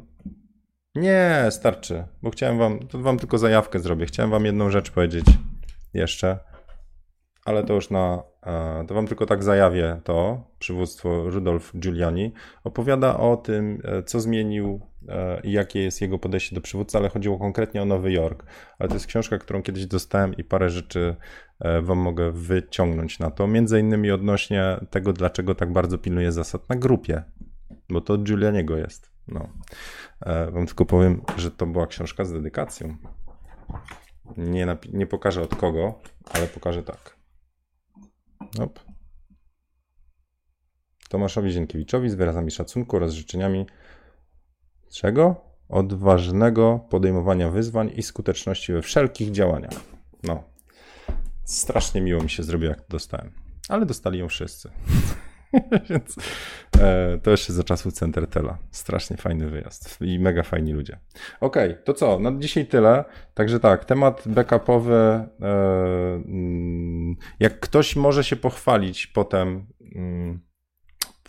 [0.95, 4.05] Nie, starczy, bo chciałem wam, to wam tylko zajawkę zrobię.
[4.05, 5.25] Chciałem wam jedną rzecz powiedzieć
[5.93, 6.39] jeszcze,
[7.45, 10.43] ale to już na, e, to wam tylko tak zajawię to.
[10.59, 12.33] Przywództwo Rudolf Giuliani
[12.63, 17.09] opowiada o tym, e, co zmienił e, i jakie jest jego podejście do przywódcy, ale
[17.09, 18.43] chodziło konkretnie o Nowy Jork.
[18.79, 21.15] Ale to jest książka, którą kiedyś dostałem i parę rzeczy
[21.81, 23.47] wam mogę wyciągnąć na to.
[23.47, 27.23] Między innymi odnośnie tego, dlaczego tak bardzo pilnuje zasad na grupie,
[27.89, 29.10] bo to od Giulianiego jest.
[29.31, 29.49] No.
[30.21, 32.97] E, wam tylko powiem, że to była książka z dedykacją.
[34.37, 35.99] Nie, nie pokażę od kogo,
[36.33, 37.15] ale pokażę tak.
[38.59, 38.79] Op.
[41.09, 43.65] Tomaszowi Zienkiewiczowi z wyrazami szacunku oraz życzeniami
[44.91, 45.35] czego?
[45.69, 49.73] Odważnego podejmowania wyzwań i skuteczności we wszelkich działaniach.
[50.23, 50.43] No.
[51.43, 53.31] Strasznie miło mi się zrobiło, jak dostałem.
[53.69, 54.71] Ale dostali ją wszyscy.
[55.89, 56.15] Więc
[56.79, 58.57] e, to jeszcze za czasów Centertela.
[58.71, 60.99] Strasznie fajny wyjazd i mega fajni ludzie.
[61.39, 62.19] Okej, okay, to co?
[62.19, 63.05] Na dzisiaj tyle.
[63.33, 64.93] Także tak, temat backupowy.
[64.93, 65.27] E,
[66.25, 69.65] mm, jak ktoś może się pochwalić potem.
[69.95, 70.51] Mm,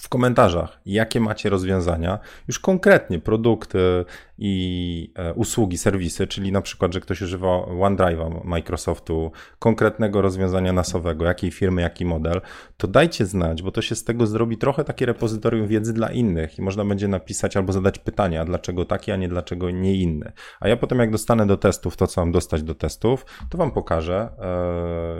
[0.02, 2.18] w komentarzach, jakie macie rozwiązania,
[2.48, 4.04] już konkretnie produkty
[4.44, 11.24] i e, usługi, serwisy, czyli na przykład, że ktoś używa OneDrive'a Microsoftu, konkretnego rozwiązania nasowego,
[11.24, 12.40] jakiej firmy, jaki model,
[12.76, 16.58] to dajcie znać, bo to się z tego zrobi trochę takie repozytorium wiedzy dla innych
[16.58, 20.32] i można będzie napisać albo zadać pytania, dlaczego taki, a nie dlaczego nie inny.
[20.60, 23.70] A ja potem jak dostanę do testów to, co mam dostać do testów, to wam
[23.70, 24.28] pokażę,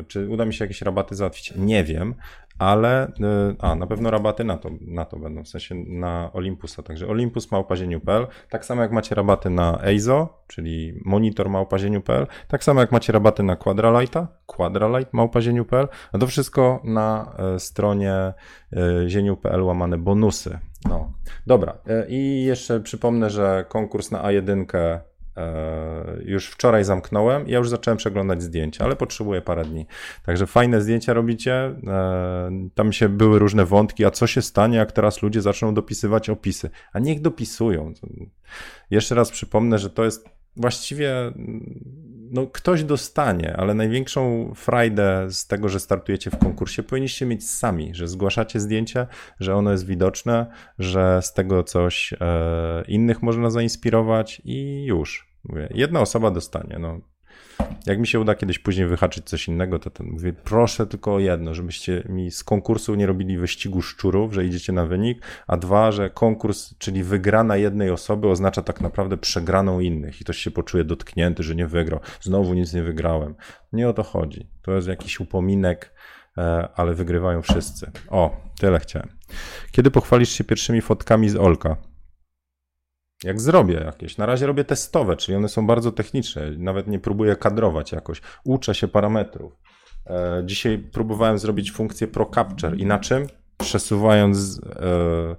[0.00, 1.52] e, czy uda mi się jakieś rabaty załatwić.
[1.56, 2.14] Nie wiem,
[2.58, 3.12] ale y,
[3.58, 7.50] a, na pewno rabaty na to, na to będą, w sensie na Olympusa, także Olympus
[7.50, 13.12] małpazieniu.pl, tak samo jak macie rabaty na EIZO, czyli monitor małpazieniu.pl, tak samo jak macie
[13.12, 18.34] rabaty na Quadralighta, Quadralight małpazieniu.pl, a to wszystko na e, stronie e,
[19.08, 20.58] zieniu.pl łamane bonusy.
[20.88, 21.12] No,
[21.46, 21.78] dobra.
[21.86, 25.11] E, I jeszcze przypomnę, że konkurs na A1 E,
[26.24, 29.86] już wczoraj zamknąłem i ja już zacząłem przeglądać zdjęcia, ale potrzebuję parę dni.
[30.26, 31.54] Także fajne zdjęcia robicie.
[31.86, 36.30] E, tam się były różne wątki, a co się stanie, jak teraz ludzie zaczną dopisywać
[36.30, 36.70] opisy?
[36.92, 37.92] A niech dopisują.
[38.90, 41.32] Jeszcze raz przypomnę, że to jest właściwie
[42.32, 47.94] no, ktoś dostanie, ale największą frajdę z tego, że startujecie w konkursie, powinniście mieć sami,
[47.94, 49.06] że zgłaszacie zdjęcie,
[49.40, 50.46] że ono jest widoczne,
[50.78, 55.32] że z tego coś e, innych można zainspirować i już.
[55.44, 56.78] Mówię, jedna osoba dostanie.
[56.78, 57.00] No,
[57.86, 61.18] jak mi się uda kiedyś później wyhaczyć coś innego, to ten mówię, proszę tylko o
[61.18, 65.92] jedno, żebyście mi z konkursu nie robili wyścigu szczurów, że idziecie na wynik, a dwa,
[65.92, 70.84] że konkurs, czyli wygrana jednej osoby oznacza tak naprawdę przegraną innych i ktoś się poczuje
[70.84, 72.00] dotknięty, że nie wygrał.
[72.20, 73.34] Znowu nic nie wygrałem.
[73.72, 74.46] Nie o to chodzi.
[74.62, 75.94] To jest jakiś upominek,
[76.38, 77.90] e, ale wygrywają wszyscy.
[78.10, 79.08] O, tyle chciałem.
[79.72, 81.76] Kiedy pochwalisz się pierwszymi fotkami z Olka?
[83.24, 84.18] Jak zrobię jakieś.
[84.18, 86.50] Na razie robię testowe, czyli one są bardzo techniczne.
[86.58, 88.20] Nawet nie próbuję kadrować jakoś.
[88.44, 89.52] Uczę się parametrów.
[90.06, 93.26] E, dzisiaj próbowałem zrobić funkcję Pro Capture i na czym?
[93.58, 95.36] Przesuwając e,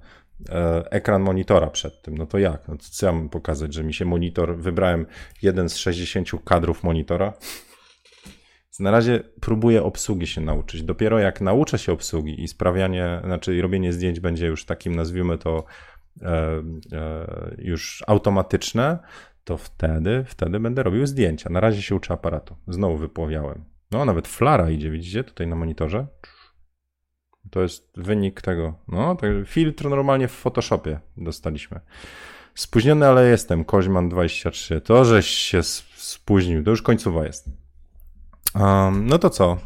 [0.50, 2.18] e, ekran monitora przed tym.
[2.18, 2.68] No to jak?
[2.68, 5.06] No to co ja mam pokazać, że mi się monitor, wybrałem
[5.42, 7.34] jeden z 60 kadrów monitora.
[8.80, 10.84] Na razie próbuję obsługi się nauczyć.
[10.84, 15.66] Dopiero jak nauczę się obsługi i sprawianie, znaczy robienie zdjęć będzie już takim, nazwijmy to,
[17.58, 19.00] już automatyczne,
[19.44, 21.50] to wtedy, wtedy będę robił zdjęcia.
[21.50, 22.56] Na razie się uczę aparatu.
[22.68, 23.64] Znowu wypłowiałem.
[23.92, 26.08] No, nawet flara idzie, widzicie, tutaj na monitorze.
[27.50, 28.74] To jest wynik tego.
[28.88, 31.80] No, tak, filtr normalnie w Photoshopie dostaliśmy.
[32.56, 33.66] Spóźniony, ale jestem.
[33.66, 34.82] Koźman 23.
[34.82, 35.64] To, żeś się
[35.96, 36.64] spóźnił.
[36.64, 37.50] To już końcowa jest.
[38.56, 39.58] Um, no to co?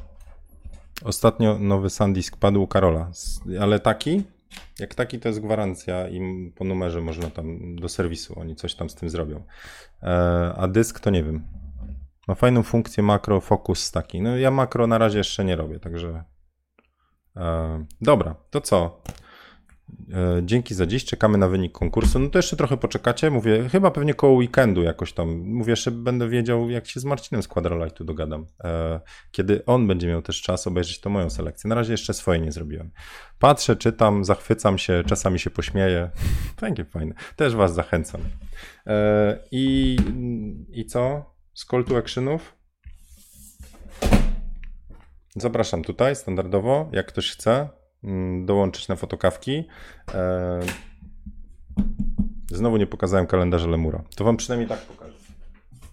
[1.03, 3.11] Ostatnio nowy SanDisk padł Karola.
[3.61, 4.23] Ale taki,
[4.79, 6.21] jak taki to jest gwarancja i
[6.55, 9.43] po numerze można tam do serwisu, oni coś tam z tym zrobią.
[10.03, 11.47] E, a dysk to nie wiem.
[12.27, 14.21] Ma fajną funkcję makro, focus taki.
[14.21, 16.23] No ja makro na razie jeszcze nie robię, także
[17.35, 19.01] e, dobra, to co?
[20.13, 22.19] E, dzięki za dziś, czekamy na wynik konkursu.
[22.19, 25.37] No to jeszcze trochę poczekacie, mówię, chyba pewnie koło weekendu jakoś tam.
[25.37, 28.45] Mówię, jeszcze będę wiedział, jak się z Marcinem z Quadralightu dogadam.
[28.63, 28.99] E,
[29.31, 31.67] kiedy on będzie miał też czas obejrzeć to moją selekcję.
[31.67, 32.91] Na razie jeszcze swoje nie zrobiłem.
[33.39, 36.09] Patrzę, czytam, zachwycam się, czasami się pośmieję.
[36.55, 37.15] Takie fajne.
[37.35, 38.21] Też was zachęcam.
[38.87, 39.97] E, I,
[40.71, 41.33] i co?
[41.53, 42.57] Z call to actionów?
[45.35, 47.76] Zapraszam tutaj standardowo, jak ktoś chce.
[48.03, 49.67] Mm, dołączyć na fotokawki.
[50.13, 50.59] E,
[52.47, 54.03] znowu nie pokazałem kalendarza Lemura.
[54.15, 55.17] To wam przynajmniej tak pokażę.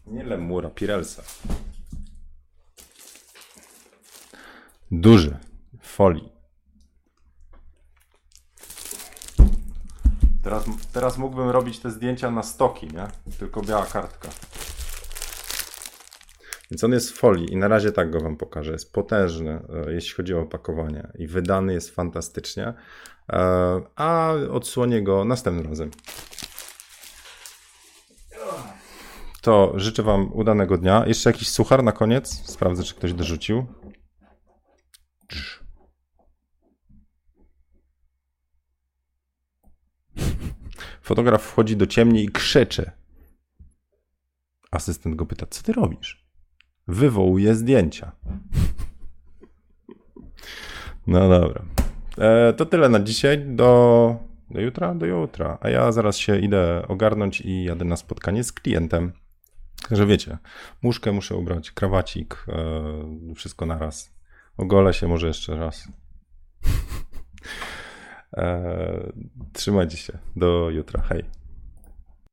[0.07, 1.23] Nie Lemura, Pirelsa.
[4.91, 5.37] Duży,
[5.81, 6.33] w folii.
[10.43, 13.07] Teraz, teraz mógłbym robić te zdjęcia na stoki, nie?
[13.39, 14.29] Tylko biała kartka.
[16.71, 18.73] Więc on jest w folii i na razie tak go Wam pokażę.
[18.73, 22.75] Jest potężny, e, jeśli chodzi o opakowanie i wydany jest fantastycznie,
[23.33, 25.91] e, a odsłonię go następnym razem.
[29.43, 31.05] To życzę Wam udanego dnia.
[31.07, 32.51] Jeszcze jakiś suchar na koniec.
[32.51, 33.67] Sprawdzę, czy ktoś dorzucił.
[41.03, 42.91] Fotograf wchodzi do ciemni i krzyczy.
[44.71, 46.24] Asystent go pyta, co ty robisz?
[46.89, 48.13] Wywołuje zdjęcia.
[51.07, 51.65] No dobra.
[52.19, 53.39] E, to tyle na dzisiaj.
[53.47, 54.17] Do,
[54.51, 54.95] do jutra?
[54.95, 55.59] Do jutra.
[55.61, 59.13] A ja zaraz się idę ogarnąć i jadę na spotkanie z klientem.
[59.89, 60.39] Także wiecie,
[60.83, 64.15] muszkę muszę ubrać, krawacik, e, wszystko naraz.
[64.57, 65.89] Ogolę się może jeszcze raz.
[68.37, 69.13] e,
[69.53, 70.19] trzymajcie się.
[70.37, 71.03] Do jutra.
[71.03, 71.25] Hej.